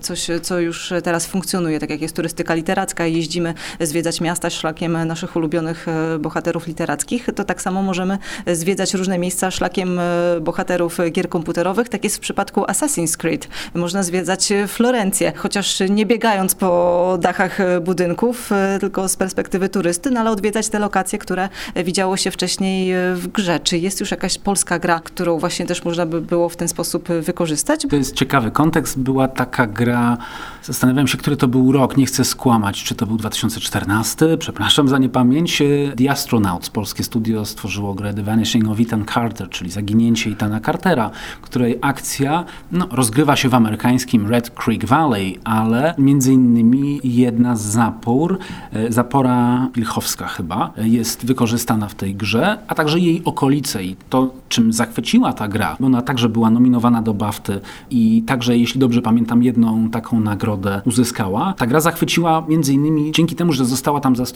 coś, 0.00 0.26
co 0.42 0.60
już 0.60 0.92
teraz 1.04 1.26
funkcjonuje, 1.26 1.80
tak 1.80 1.90
jak 1.90 2.00
jest 2.00 2.16
turystyka 2.16 2.54
literacka, 2.54 3.06
jeździmy 3.06 3.54
zwiedzać 3.80 4.20
miasta, 4.20 4.50
szlakiem 4.54 5.06
naszych 5.06 5.36
ulubionych 5.36 5.86
e, 5.88 6.18
bohaterów 6.18 6.66
literackich, 6.66 7.28
to 7.34 7.44
tak 7.44 7.62
samo 7.62 7.82
możemy 7.82 8.18
zwiedzać 8.46 8.94
różne 8.94 9.18
miejsca 9.18 9.50
szlakiem 9.50 9.98
e, 9.98 10.40
bohaterów 10.40 10.98
gier 11.12 11.28
komputerowych. 11.28 11.88
Tak 11.88 12.04
jest 12.04 12.16
w 12.16 12.20
przypadku 12.20 12.62
Assassin's 12.62 13.16
Creed. 13.16 13.48
Można 13.74 14.02
zwiedzać 14.02 14.52
Florencję, 14.68 15.32
chociaż 15.36 15.80
nie 15.90 16.06
biegając 16.06 16.54
po 16.54 17.18
dachach 17.20 17.58
budynków, 17.80 18.52
e, 18.52 18.78
tylko 18.80 19.08
z 19.08 19.16
perspektywy 19.16 19.68
turysty, 19.68 20.10
no 20.10 20.20
ale 20.20 20.30
odwiedzać 20.30 20.68
te 20.68 20.78
lokacje, 20.78 21.18
które 21.18 21.48
widziało 21.76 22.16
się 22.16 22.30
wcześniej 22.30 22.94
w 23.14 23.28
grze. 23.28 23.60
Czy 23.60 23.78
jest 23.78 24.00
już 24.00 24.10
jakaś 24.10 24.38
polska 24.38 24.78
gra, 24.78 25.00
którą 25.00 25.38
właśnie 25.38 25.66
też 25.66 25.84
można 25.84 26.06
by 26.06 26.20
było 26.20 26.48
w 26.48 26.56
ten 26.56 26.68
sposób 26.68 27.08
wykorzystać? 27.08 27.86
To 27.90 27.96
jest 27.96 28.14
ciekawy 28.14 28.50
kontekst. 28.50 28.98
Była 28.98 29.28
taka 29.28 29.66
gra, 29.66 30.16
zastanawiam 30.62 31.08
się, 31.08 31.18
który 31.18 31.36
to 31.36 31.48
był 31.48 31.72
rok, 31.72 31.96
nie 31.96 32.06
chcę 32.06 32.24
skłamać, 32.24 32.84
czy 32.84 32.94
to 32.94 33.06
był 33.06 33.16
2014, 33.16 34.26
przepraszam 34.44 34.88
za 34.88 34.98
niepamięć, 34.98 35.62
The 35.96 36.10
Astronauts, 36.10 36.70
polskie 36.70 37.04
studio 37.04 37.44
stworzyło 37.44 37.94
grę 37.94 38.14
The 38.14 38.22
Vanishing 38.22 38.68
of 38.68 38.80
Ethan 38.80 39.04
Carter, 39.14 39.48
czyli 39.48 39.70
Zaginięcie 39.70 40.30
Ethana 40.30 40.60
Cartera, 40.60 41.10
której 41.42 41.78
akcja 41.80 42.44
no, 42.72 42.88
rozgrywa 42.90 43.36
się 43.36 43.48
w 43.48 43.54
amerykańskim 43.54 44.26
Red 44.26 44.50
Creek 44.50 44.84
Valley, 44.84 45.38
ale 45.44 45.94
między 45.98 46.32
innymi 46.32 47.00
jedna 47.04 47.56
z 47.56 47.62
zapór, 47.62 48.38
e, 48.72 48.92
zapora 48.92 49.68
Pilchowska 49.72 50.26
chyba, 50.26 50.72
jest 50.76 51.26
wykorzystana 51.26 51.88
w 51.88 51.94
tej 51.94 52.14
grze, 52.14 52.58
a 52.68 52.74
także 52.74 52.98
jej 52.98 53.22
okolice 53.24 53.84
i 53.84 53.96
to, 54.10 54.34
czym 54.48 54.72
zachwyciła 54.72 55.32
ta 55.32 55.48
gra, 55.48 55.76
ona 55.84 56.02
także 56.02 56.28
była 56.28 56.50
nominowana 56.50 57.02
do 57.02 57.14
BAFTY 57.14 57.60
i 57.90 58.22
także, 58.26 58.58
jeśli 58.58 58.80
dobrze 58.80 59.02
pamiętam, 59.02 59.42
jedną 59.42 59.90
taką 59.90 60.20
nagrodę 60.20 60.82
uzyskała. 60.86 61.54
Ta 61.56 61.66
gra 61.66 61.80
zachwyciła 61.80 62.44
między 62.48 62.72
innymi 62.72 63.12
dzięki 63.12 63.36
temu, 63.36 63.52
że 63.52 63.64
została 63.64 64.00
tam 64.00 64.16
zastosowana 64.16 64.33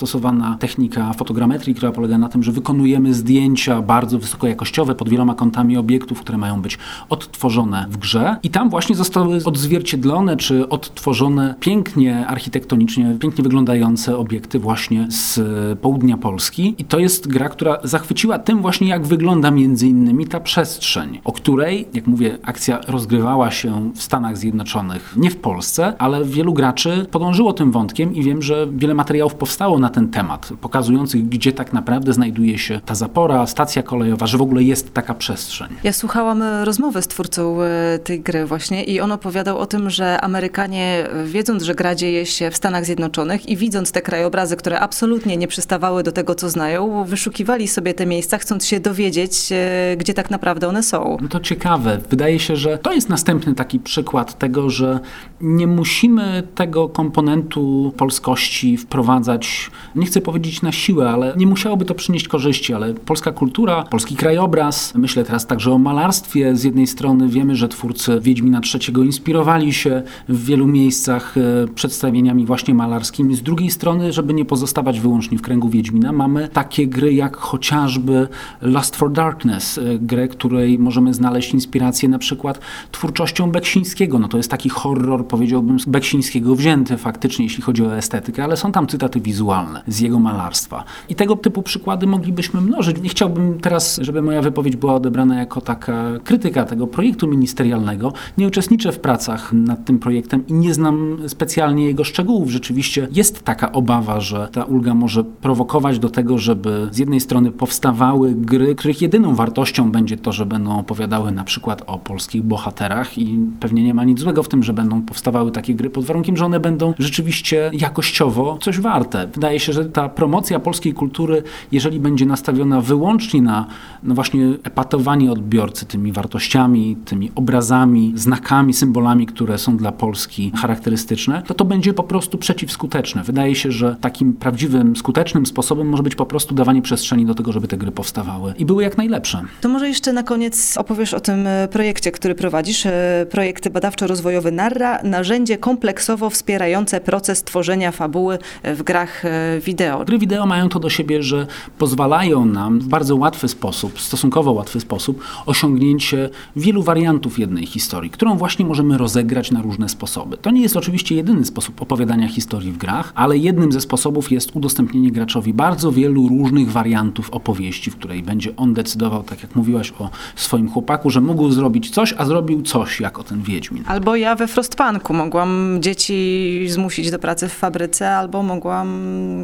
technika 0.61 1.13
fotogrametrii, 1.13 1.75
która 1.75 1.93
polega 1.93 2.19
na 2.19 2.29
tym, 2.29 2.43
że 2.43 2.53
wykonujemy 2.53 3.15
zdjęcia 3.15 3.83
bardzo 3.83 4.19
wysokojakościowe 4.19 4.95
pod 4.95 5.09
wieloma 5.09 5.35
kątami 5.35 5.77
obiektów, 5.77 6.21
które 6.21 6.39
mają 6.39 6.63
być 6.63 6.79
odtworzone 7.09 7.87
w 7.91 7.97
grze. 7.97 8.37
I 8.43 8.51
tam 8.51 8.71
właśnie 8.71 8.97
zostały 8.97 9.41
odzwierciedlone 9.45 10.37
czy 10.37 10.69
odtworzone 10.69 11.55
pięknie 11.61 12.27
architektonicznie, 12.27 13.17
pięknie 13.21 13.45
wyglądające 13.45 14.17
obiekty 14.17 14.59
właśnie 14.59 15.07
z 15.11 15.41
południa 15.79 16.17
Polski. 16.17 16.75
I 16.79 16.85
to 16.85 16.99
jest 16.99 17.29
gra, 17.29 17.49
która 17.49 17.79
zachwyciła 17.85 18.39
tym 18.39 18.63
właśnie, 18.63 18.89
jak 18.89 19.07
wygląda 19.07 19.51
między 19.51 19.87
innymi 19.89 20.27
ta 20.27 20.41
przestrzeń, 20.41 21.21
o 21.25 21.33
której, 21.33 21.89
jak 21.95 22.07
mówię, 22.07 22.39
akcja 22.43 22.81
rozgrywała 22.89 23.51
się 23.51 23.91
w 23.95 24.03
Stanach 24.03 24.39
Zjednoczonych, 24.39 25.15
nie 25.17 25.31
w 25.31 25.37
Polsce, 25.37 25.93
ale 25.99 26.25
wielu 26.25 26.53
graczy 26.53 27.07
podążyło 27.11 27.53
tym 27.53 27.73
wątkiem 27.73 28.15
i 28.15 28.23
wiem, 28.23 28.43
że 28.43 28.67
wiele 28.73 28.95
materiałów 28.95 29.35
powstało 29.35 29.79
na 29.79 29.88
ten 29.91 30.09
temat, 30.09 30.49
pokazujących, 30.61 31.29
gdzie 31.29 31.53
tak 31.53 31.73
naprawdę 31.73 32.13
znajduje 32.13 32.59
się 32.59 32.81
ta 32.87 32.95
zapora, 32.95 33.47
stacja 33.47 33.83
kolejowa, 33.83 34.27
że 34.27 34.39
w 34.39 34.43
ogóle 34.43 34.63
jest 34.63 34.95
taka 34.95 35.15
przestrzeń. 35.15 35.69
Ja 35.85 35.93
słuchałam 35.93 36.43
e, 36.43 36.65
rozmowy 36.65 37.03
z 37.03 37.07
twórcą 37.07 37.63
e, 37.63 37.99
tej 37.99 38.21
gry 38.21 38.47
właśnie 38.47 38.85
i 38.85 39.01
on 39.01 39.13
opowiadał 39.13 39.59
o 39.59 39.67
tym, 39.67 39.91
że 39.91 40.21
Amerykanie, 40.21 41.07
e, 41.11 41.25
wiedząc, 41.25 41.63
że 41.63 41.75
gra 41.75 41.95
dzieje 41.95 42.27
się 42.27 42.51
w 42.51 42.57
Stanach 42.57 42.85
Zjednoczonych 42.85 43.49
i 43.49 43.57
widząc 43.57 43.93
te 43.93 44.03
krajobrazy, 44.03 44.57
które 44.57 44.81
absolutnie 44.81 45.37
nie 45.37 45.49
przystawały 45.49 46.03
do 46.03 46.13
tego, 46.13 46.35
co 46.35 46.51
znają, 46.51 47.05
wyszukiwali 47.05 47.69
sobie 47.69 47.95
te 47.95 48.07
miejsca, 48.07 48.39
chcąc 48.39 48.67
się 48.67 48.81
dowiedzieć, 48.81 49.53
gdzie 49.99 50.15
tak 50.15 50.31
naprawdę 50.31 50.69
one 50.69 50.83
są. 50.83 51.17
No 51.23 51.29
to 51.29 51.41
ciekawe. 51.41 52.01
Wydaje 52.11 52.39
się, 52.39 52.57
że 52.57 52.79
to 52.79 52.93
jest 52.93 53.09
następny 53.09 53.55
taki 53.55 53.81
przykład 53.81 54.39
tego, 54.39 54.71
że 54.71 55.01
nie 55.41 55.67
musimy 55.67 56.43
tego 56.55 56.89
komponentu 56.89 57.93
polskości 57.97 58.77
wprowadzać, 58.77 59.71
nie 59.97 60.07
chcę 60.07 60.21
powiedzieć 60.21 60.63
na 60.63 60.73
siłę, 60.73 61.11
ale 61.11 61.35
nie 61.37 61.47
musiałoby 61.47 61.85
to 61.85 61.95
przynieść 61.95 62.29
korzyści, 62.29 62.75
ale 62.75 62.95
polska 62.95 63.33
kultura, 63.33 63.83
polski 63.83 64.17
krajobraz, 64.17 64.93
myślę 64.95 65.25
teraz 65.25 65.47
także 65.47 65.73
o 65.73 65.79
malarstwie. 65.79 66.57
Z 66.57 66.65
jednej 66.65 66.87
strony 66.87 67.29
wiemy, 67.29 67.57
że 67.57 67.69
twórcy 67.69 68.21
Wiedźmina 68.21 68.61
III 68.75 69.07
inspirowali 69.07 69.73
się 69.73 70.03
w 70.29 70.45
wielu 70.45 70.67
miejscach 70.67 71.35
e, 71.39 71.69
przedstawieniami 71.75 72.47
właśnie 72.47 72.75
malarskimi. 72.75 73.35
Z 73.35 73.43
drugiej 73.43 73.71
strony, 73.71 74.13
żeby 74.13 74.35
nie 74.35 74.45
pozostawać 74.45 75.01
wyłącznie 75.01 75.39
w 75.39 75.43
kręgu 75.43 75.69
Wiedźmina, 75.69 76.13
mamy 76.13 76.49
takie 76.49 76.87
gry 76.87 77.15
jak 77.15 77.37
chociażby 77.37 78.29
Lust 78.63 78.97
for 78.97 79.13
Darkness, 79.13 79.79
e, 79.79 79.99
grę, 79.99 80.29
której 80.29 80.79
możemy 80.79 81.15
znaleźć 81.15 81.55
inspirację 81.55 82.09
na 82.09 82.19
przykład 82.19 82.61
twórczością 82.93 83.51
Beksińskiego. 83.51 84.19
No 84.19 84.29
to 84.29 84.37
jest 84.37 84.51
taki 84.51 84.69
horror, 84.69 85.27
powiedziałbym, 85.27 85.81
z 85.81 85.85
Beksińskiego 85.85 86.55
wzięty 86.55 86.97
faktycznie, 86.97 87.45
jeśli 87.45 87.63
chodzi 87.63 87.85
o 87.85 87.97
estetykę, 87.97 88.45
ale 88.45 88.57
są 88.57 88.73
tam 88.73 88.87
cytaty 88.87 89.21
wizualne 89.21 89.68
z 89.87 90.01
jego 90.01 90.19
malarstwa. 90.19 90.85
I 91.09 91.15
tego 91.15 91.37
typu 91.37 91.63
przykłady 91.63 92.07
moglibyśmy 92.07 92.61
mnożyć. 92.61 93.03
Nie 93.03 93.09
chciałbym 93.09 93.61
teraz, 93.61 93.99
żeby 94.03 94.23
moja 94.23 94.43
wypowiedź 94.43 94.77
była 94.77 94.95
odebrana 94.95 95.39
jako 95.39 95.61
taka 95.61 96.05
krytyka 96.25 96.65
tego 96.65 96.87
projektu 96.87 97.29
ministerialnego. 97.29 98.13
Nie 98.39 98.47
uczestniczę 98.47 98.93
w 98.93 99.01
pracach 99.01 99.53
nad 99.53 99.85
tym 99.85 99.99
projektem 99.99 100.47
i 100.47 100.53
nie 100.53 100.75
znam 100.75 101.19
specjalnie 101.27 101.85
jego 101.85 102.05
szczegółów. 102.05 102.51
Rzeczywiście 102.51 103.09
jest 103.13 103.43
taka 103.43 103.73
obawa, 103.73 104.21
że 104.21 104.49
ta 104.53 104.65
ulga 104.65 104.95
może 104.95 105.25
prowokować 105.25 105.99
do 105.99 106.11
tego, 106.11 106.39
żeby 106.39 106.89
z 106.91 106.99
jednej 106.99 107.21
strony 107.21 107.53
powstawały 107.53 108.35
gry, 108.35 108.75
których 108.75 109.03
jedyną 109.03 109.35
wartością 109.35 109.91
będzie 109.91 110.17
to, 110.17 110.33
że 110.33 110.47
będą 110.47 110.79
opowiadały 110.79 111.33
na 111.33 111.45
przykład 111.45 111.83
o 111.87 111.99
polskich 111.99 112.43
bohaterach 112.43 113.19
i 113.19 113.39
pewnie 113.61 113.85
nie 113.85 113.95
ma 113.95 114.05
nic 114.05 114.21
złego 114.21 114.43
w 114.43 114.49
tym, 114.49 114.63
że 114.63 114.73
będą 114.73 115.03
powstawały 115.03 115.51
takie 115.51 115.75
gry 115.75 115.91
pod 115.91 116.05
warunkiem, 116.05 116.37
że 116.37 116.45
one 116.47 116.61
będą 116.61 116.95
rzeczywiście 116.99 117.71
jakościowo 117.73 118.59
coś 118.61 118.81
warte. 118.81 119.27
Wydaje 119.35 119.58
się, 119.59 119.73
że 119.73 119.85
ta 119.85 120.09
promocja 120.09 120.61
polskiej 120.61 120.93
kultury, 120.93 121.43
jeżeli 121.73 122.01
będzie 122.01 122.27
nastawiona 122.27 122.81
wyłącznie 122.81 123.43
na 123.43 123.67
no 124.03 124.15
właśnie 124.15 124.47
epatowanie 124.65 125.33
odbiorcy 125.33 125.87
tymi 125.87 126.13
wartościami, 126.13 126.97
tymi 127.05 127.33
obrazami, 127.35 128.13
znakami, 128.17 128.75
symbolami, 128.75 129.27
które 129.27 129.59
są 129.59 129.77
dla 129.77 129.93
Polski 129.93 130.53
charakterystyczne, 130.57 131.43
to 131.47 131.55
to 131.55 131.65
będzie 131.65 131.95
po 131.95 132.03
prostu 132.03 132.39
przeciwskuteczne. 132.39 133.23
Wydaje 133.23 133.55
się, 133.55 133.73
że 133.73 133.97
takim 134.01 134.33
prawdziwym, 134.33 134.97
skutecznym 134.97 135.47
sposobem 135.47 135.89
może 135.89 136.03
być 136.03 136.15
po 136.15 136.27
prostu 136.27 136.55
dawanie 136.55 136.83
przestrzeni 136.83 137.27
do 137.27 137.35
tego, 137.35 137.53
żeby 137.53 137.69
te 137.69 137.77
gry 137.77 137.91
powstawały 137.91 138.55
i 138.59 138.65
były 138.65 138.83
jak 138.83 138.99
najlepsze. 138.99 139.43
To 139.61 139.69
może 139.69 139.89
jeszcze 139.89 140.13
na 140.13 140.23
koniec 140.23 140.77
opowiesz 140.77 141.15
o 141.15 141.21
tym 141.21 141.47
e, 141.47 141.69
projekcie, 141.69 142.13
który 142.13 142.35
prowadzisz. 142.35 142.87
E, 142.87 143.27
projekt 143.31 143.69
badawczo-rozwojowy 143.69 144.53
Narra, 144.53 145.03
narzędzie 145.03 145.59
kompleksowo 145.59 146.31
wspierające 146.31 147.01
proces 147.01 147.43
tworzenia 147.43 147.93
fabuły 147.93 148.39
w 148.65 148.83
grach 148.83 149.25
e, 149.25 149.29
wideo. 149.65 150.05
Gry 150.05 150.19
wideo 150.19 150.47
mają 150.47 150.69
to 150.69 150.81
do 150.81 150.91
siebie, 150.91 151.23
że 151.23 151.47
pozwalają 151.79 152.45
nam 152.45 152.81
w 152.81 152.89
bardzo 152.89 153.17
łatwy 153.17 153.49
sposób, 153.49 154.01
stosunkowo 154.01 154.53
łatwy 154.53 154.81
sposób, 154.81 155.25
osiągnięcie 155.47 156.31
wielu 156.57 156.83
wariantów 156.83 157.39
jednej 157.39 157.67
historii, 157.67 158.11
którą 158.11 158.37
właśnie 158.37 158.65
możemy 158.65 158.99
rozegrać 158.99 159.51
na 159.51 159.63
różne 159.63 159.89
sposoby. 159.89 160.37
To 160.37 160.51
nie 160.51 160.63
jest 160.63 160.77
oczywiście 160.77 161.15
jedyny 161.15 161.45
sposób 161.45 161.83
opowiadania 161.83 162.29
historii 162.29 162.73
w 162.73 162.79
grach, 162.79 163.13
ale 163.15 163.39
jednym 163.39 163.73
ze 163.73 163.81
sposobów 163.81 164.33
jest 164.33 164.57
udostępnienie 164.57 165.11
graczowi 165.11 165.55
bardzo 165.55 165.93
wielu 165.93 166.29
różnych 166.29 166.73
wariantów 166.73 167.31
opowieści, 167.31 167.91
w 167.91 167.97
której 167.97 168.23
będzie 168.23 168.57
on 168.57 168.75
decydował, 168.75 169.23
tak 169.23 169.43
jak 169.43 169.57
mówiłaś 169.57 169.93
o 169.99 170.11
swoim 170.37 170.71
chłopaku, 170.71 171.11
że 171.11 171.21
mógł 171.21 171.51
zrobić 171.51 171.91
coś, 171.91 172.15
a 172.19 172.25
zrobił 172.25 172.63
coś, 172.63 173.01
jako 173.01 173.25
ten 173.25 173.43
Wiedźmin. 173.43 173.85
Albo 173.87 174.17
ja 174.17 174.35
we 174.35 174.49
Frostpunku 174.49 175.15
mogłam 175.15 175.79
dzieci 175.81 176.67
zmusić 176.69 177.11
do 177.11 177.19
pracy 177.19 177.49
w 177.49 177.53
fabryce, 177.53 178.17
albo 178.17 178.43
mogłam 178.43 178.89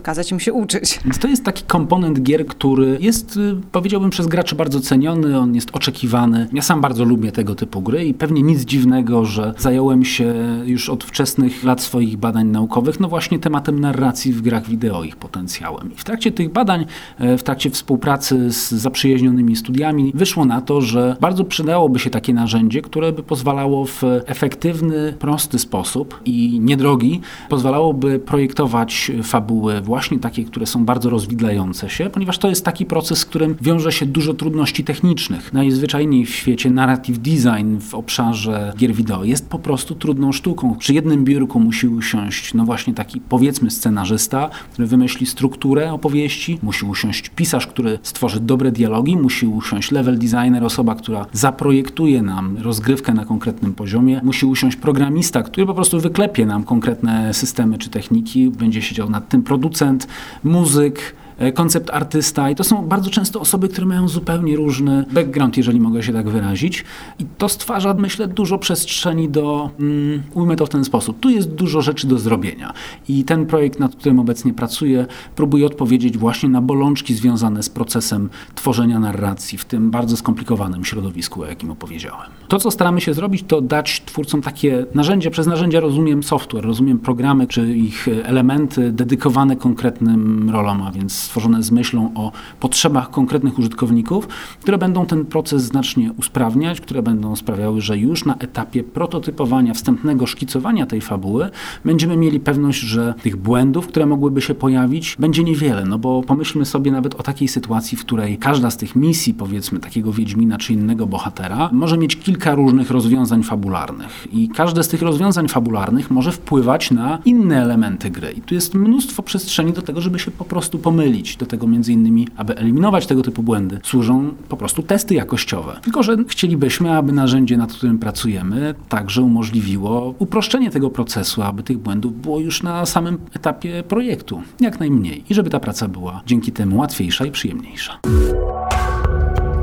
kazać 0.03 0.33
im 0.33 0.41
się 0.41 0.53
uczyć. 0.53 1.01
Więc 1.05 1.19
to 1.19 1.29
jest 1.29 1.45
taki 1.45 1.65
komponent 1.65 2.23
gier, 2.23 2.47
który 2.47 2.99
jest, 3.01 3.37
y, 3.37 3.57
powiedziałbym, 3.73 4.11
przez 4.11 4.27
graczy 4.27 4.55
bardzo 4.55 4.81
ceniony, 4.81 5.39
on 5.39 5.55
jest 5.55 5.71
oczekiwany. 5.73 6.49
Ja 6.53 6.63
sam 6.63 6.81
bardzo 6.81 7.05
lubię 7.05 7.33
tego 7.33 7.55
typu 7.55 7.83
gry 7.83 8.05
i 8.05 8.15
pewnie 8.15 8.43
nic 8.43 8.61
dziwnego, 8.61 9.25
że 9.25 9.55
zająłem 9.59 10.05
się 10.05 10.35
już 10.65 10.89
od 10.89 11.05
wczesnych 11.05 11.65
lat 11.65 11.83
swoich 11.83 12.17
badań 12.17 12.49
naukowych, 12.49 13.01
no 13.01 13.09
właśnie 13.09 13.39
tematem 13.39 13.81
narracji 13.81 14.33
w 14.33 14.43
grach 14.43 14.69
wideo, 14.69 15.05
ich 15.05 15.17
potencjałem. 15.17 15.93
I 15.93 15.97
w 15.97 16.05
trakcie 16.05 16.33
tych 16.33 16.53
badań, 16.53 16.87
e, 17.19 17.39
w 17.39 17.43
trakcie 17.43 17.71
współpracy 17.71 18.53
z 18.53 18.71
zaprzyjaźnionymi 18.71 19.57
studiami, 19.57 20.13
wyszło 20.15 20.45
na 20.45 20.61
to, 20.61 20.81
że 20.81 21.17
bardzo 21.21 21.45
przydałoby 21.45 21.99
się 21.99 22.11
takie 22.11 22.35
narzędzie, 22.35 22.83
które 22.83 23.13
by 23.13 23.23
pozwalało 23.23 23.87
w 23.87 24.03
efektywny, 24.27 25.15
prosty 25.19 25.59
sposób 25.59 26.21
i 26.25 26.61
niedrogi, 26.61 27.21
pozwalałoby 27.49 28.19
projektować 28.19 29.13
fabuły 29.23 29.74
właśnie 29.81 30.19
takie, 30.19 30.45
które 30.45 30.67
są 30.67 30.85
bardzo 30.85 31.11
rozwidlające 31.11 31.91
się, 31.91 32.11
ponieważ 32.11 32.39
to 32.39 32.49
jest 32.49 32.65
taki 32.65 32.87
proces, 32.87 33.19
z 33.19 33.25
którym 33.25 33.57
wiąże 33.61 33.93
się 33.93 34.07
dużo 34.07 34.35
trudności 34.35 34.85
technicznych. 34.85 35.53
Najzwyczajniej 35.53 36.27
w 36.27 36.35
świecie 36.35 36.71
narrative 36.71 37.19
design 37.19 37.79
w 37.79 37.95
obszarze 37.95 38.73
gier 38.77 38.95
wideo 38.95 39.25
jest 39.25 39.49
po 39.49 39.59
prostu 39.59 39.95
trudną 39.95 40.33
sztuką. 40.33 40.77
Przy 40.79 40.95
jednym 40.95 41.25
biurku 41.25 41.61
musi 41.61 41.89
usiąść, 41.89 42.55
no 42.55 42.65
właśnie 42.65 42.95
taki 42.95 43.21
powiedzmy 43.21 43.71
scenarzysta, 43.71 44.51
który 44.73 44.89
wymyśli 44.89 45.27
strukturę 45.27 45.93
opowieści, 45.93 46.59
musi 46.63 46.87
usiąść 46.87 47.29
pisarz, 47.29 47.67
który 47.67 47.99
stworzy 48.03 48.41
dobre 48.41 48.73
dialogi, 48.73 49.17
musi 49.17 49.47
usiąść 49.47 49.91
level 49.91 50.19
designer, 50.19 50.65
osoba, 50.65 50.95
która 50.95 51.27
zaprojektuje 51.33 52.23
nam 52.23 52.57
rozgrywkę 52.59 53.15
na 53.15 53.25
konkretnym 53.25 53.75
poziomie, 53.75 54.21
musi 54.25 54.47
usiąść 54.47 54.77
programista, 54.77 55.43
który 55.43 55.67
po 55.67 55.75
prostu 55.75 56.01
wyklepie 56.01 56.47
nam 56.47 56.65
konkretne 56.65 57.35
systemy 57.35 57.79
czy 57.79 57.91
techniki, 57.91 58.51
będzie 58.51 58.83
siedział 58.83 59.11
nad 59.11 59.29
tym 59.29 59.43
producent, 59.65 60.07
muzyk, 60.43 61.15
koncept 61.55 61.91
artysta 61.91 62.51
i 62.51 62.55
to 62.55 62.65
są 62.65 62.87
bardzo 62.87 63.11
często 63.11 63.41
osoby, 63.41 63.69
które 63.69 63.87
mają 63.87 64.09
zupełnie 64.09 64.57
różny 64.57 65.05
background, 65.13 65.57
jeżeli 65.57 65.81
mogę 65.81 66.03
się 66.03 66.13
tak 66.13 66.29
wyrazić. 66.29 66.85
I 67.19 67.25
to 67.39 67.49
stwarza, 67.49 67.95
myślę, 67.95 68.27
dużo 68.27 68.59
przestrzeni 68.59 69.29
do, 69.29 69.71
um, 69.79 70.23
ujmę 70.35 70.57
to 70.57 70.67
w 70.67 70.69
ten 70.69 70.85
sposób, 70.85 71.21
tu 71.21 71.31
jest 71.31 71.51
dużo 71.51 71.83
rzeczy 71.83 72.07
do 72.07 72.19
zrobienia. 72.19 72.73
I 73.09 73.25
ten 73.25 73.47
projekt, 73.47 73.81
nad 73.81 73.97
którym 73.97 74.19
obecnie 74.19 74.55
pracuję, 74.55 75.07
próbuje 75.37 75.67
odpowiedzieć 75.67 76.19
właśnie 76.19 76.49
na 76.49 76.61
bolączki 76.61 77.15
związane 77.15 77.63
z 77.63 77.69
procesem 77.69 78.29
tworzenia 78.55 78.99
narracji 78.99 79.59
w 79.59 79.65
tym 79.65 79.91
bardzo 79.91 80.17
skomplikowanym 80.17 80.85
środowisku, 80.85 81.43
o 81.43 81.47
jakim 81.47 81.71
opowiedziałem. 81.71 82.31
To, 82.49 82.59
co 82.59 82.71
staramy 82.71 83.01
się 83.01 83.15
zrobić, 83.15 83.45
to 83.49 83.61
dać 83.61 84.03
twórcom 84.07 84.43
takie 84.43 84.87
narzędzia, 84.95 85.31
przez 85.31 85.47
narzędzia 85.47 85.81
rozumiem 85.81 86.23
software, 86.23 86.65
rozumiem 86.65 86.99
programy 86.99 87.47
czy 87.47 87.77
ich 87.77 88.09
elementy 88.25 88.93
dedykowane 88.93 89.57
konkretnym 89.57 90.51
rolom, 90.51 90.83
a 90.83 90.93
więc 90.93 91.24
stworzone 91.25 91.63
z 91.63 91.71
myślą 91.71 92.11
o 92.15 92.33
potrzebach 92.61 93.11
konkretnych 93.11 93.59
użytkowników, 93.59 94.29
które 94.61 94.79
będą 94.79 95.07
ten 95.07 95.25
proces 95.25 95.63
znacznie 95.63 96.13
usprawniać, 96.19 96.81
które 96.81 97.03
będą 97.03 97.37
sprawiały, 97.37 97.81
że 97.81 97.99
już 97.99 98.25
na 98.25 98.35
etapie 98.35 98.85
prototypowania, 98.85 99.75
wstępnego 99.75 100.27
szkicowania 100.27 100.87
tej 100.87 101.01
fabuły 101.01 101.51
będziemy 101.85 102.17
mieli 102.17 102.41
pewność, 102.41 102.81
że 102.81 103.15
tych 103.23 103.37
błędów, 103.37 103.87
które 103.87 104.07
mogłyby 104.07 104.43
się 104.43 104.55
pojawić, 104.55 105.17
będzie 105.19 105.45
niewiele. 105.45 105.85
No 105.85 105.99
bo 105.99 106.23
pomyślmy 106.23 106.65
sobie 106.65 106.91
nawet 106.93 107.15
o 107.15 107.23
takiej 107.23 107.49
sytuacji, 107.49 107.99
w 107.99 108.01
której 108.01 108.39
każda 108.39 108.71
z 108.71 108.77
tych 108.77 108.97
misji, 108.97 109.35
powiedzmy, 109.35 109.81
takiego 109.81 110.13
Wiedźmina 110.13 110.59
czy 110.59 110.73
innego 110.73 111.07
bohatera, 111.07 111.71
może 111.73 111.99
mieć 111.99 112.17
kilka 112.17 112.55
różnych 112.55 112.91
rozwiązań 112.91 113.43
fabularnych. 113.43 114.27
I 114.33 114.49
każde 114.49 114.83
z 114.83 114.89
tych 114.89 115.03
rozwiązań 115.03 115.49
fabularnych 115.49 116.11
może 116.11 116.33
wpływać 116.33 116.91
na 116.91 117.19
inne 117.25 117.63
elementy 117.63 118.11
gry. 118.11 118.33
I 118.33 118.41
tu 118.41 118.55
jest 118.55 118.75
mnóstwo 118.75 119.23
przestrzeni 119.23 119.73
do 119.73 119.83
tego, 119.83 120.01
żeby 120.01 120.19
się 120.19 120.31
po 120.31 120.45
prostu 120.45 120.79
pomylić. 120.79 121.14
Do 121.39 121.47
tego 121.47 121.67
między 121.67 121.93
innymi, 121.93 122.29
aby 122.37 122.57
eliminować 122.57 123.07
tego 123.07 123.23
typu 123.23 123.43
błędy, 123.43 123.81
służą 123.83 124.31
po 124.49 124.57
prostu 124.57 124.83
testy 124.83 125.15
jakościowe. 125.15 125.81
Tylko, 125.83 126.03
że 126.03 126.17
chcielibyśmy, 126.29 126.97
aby 126.97 127.13
narzędzie, 127.13 127.57
nad 127.57 127.73
którym 127.73 127.99
pracujemy, 127.99 128.75
także 128.89 129.23
umożliwiło 129.23 130.15
uproszczenie 130.19 130.71
tego 130.71 130.91
procesu, 130.91 131.43
aby 131.43 131.63
tych 131.63 131.79
błędów 131.79 132.23
było 132.23 132.41
już 132.41 132.63
na 132.63 132.87
samym 132.87 133.19
etapie 133.33 133.83
projektu 133.89 134.43
jak 134.61 134.81
najmniej 134.81 135.25
i 135.31 135.35
żeby 135.35 135.51
ta 135.51 135.61
praca 135.61 135.89
była 135.89 136.23
dzięki 136.27 136.53
temu 136.53 136.77
łatwiejsza 136.77 137.27
i 137.27 137.31
przyjemniejsza. 137.31 137.99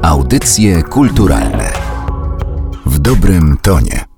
Audycje 0.01 0.83
kulturalne 0.83 1.71
w 2.85 2.99
dobrym 2.99 3.57
tonie. 3.61 4.10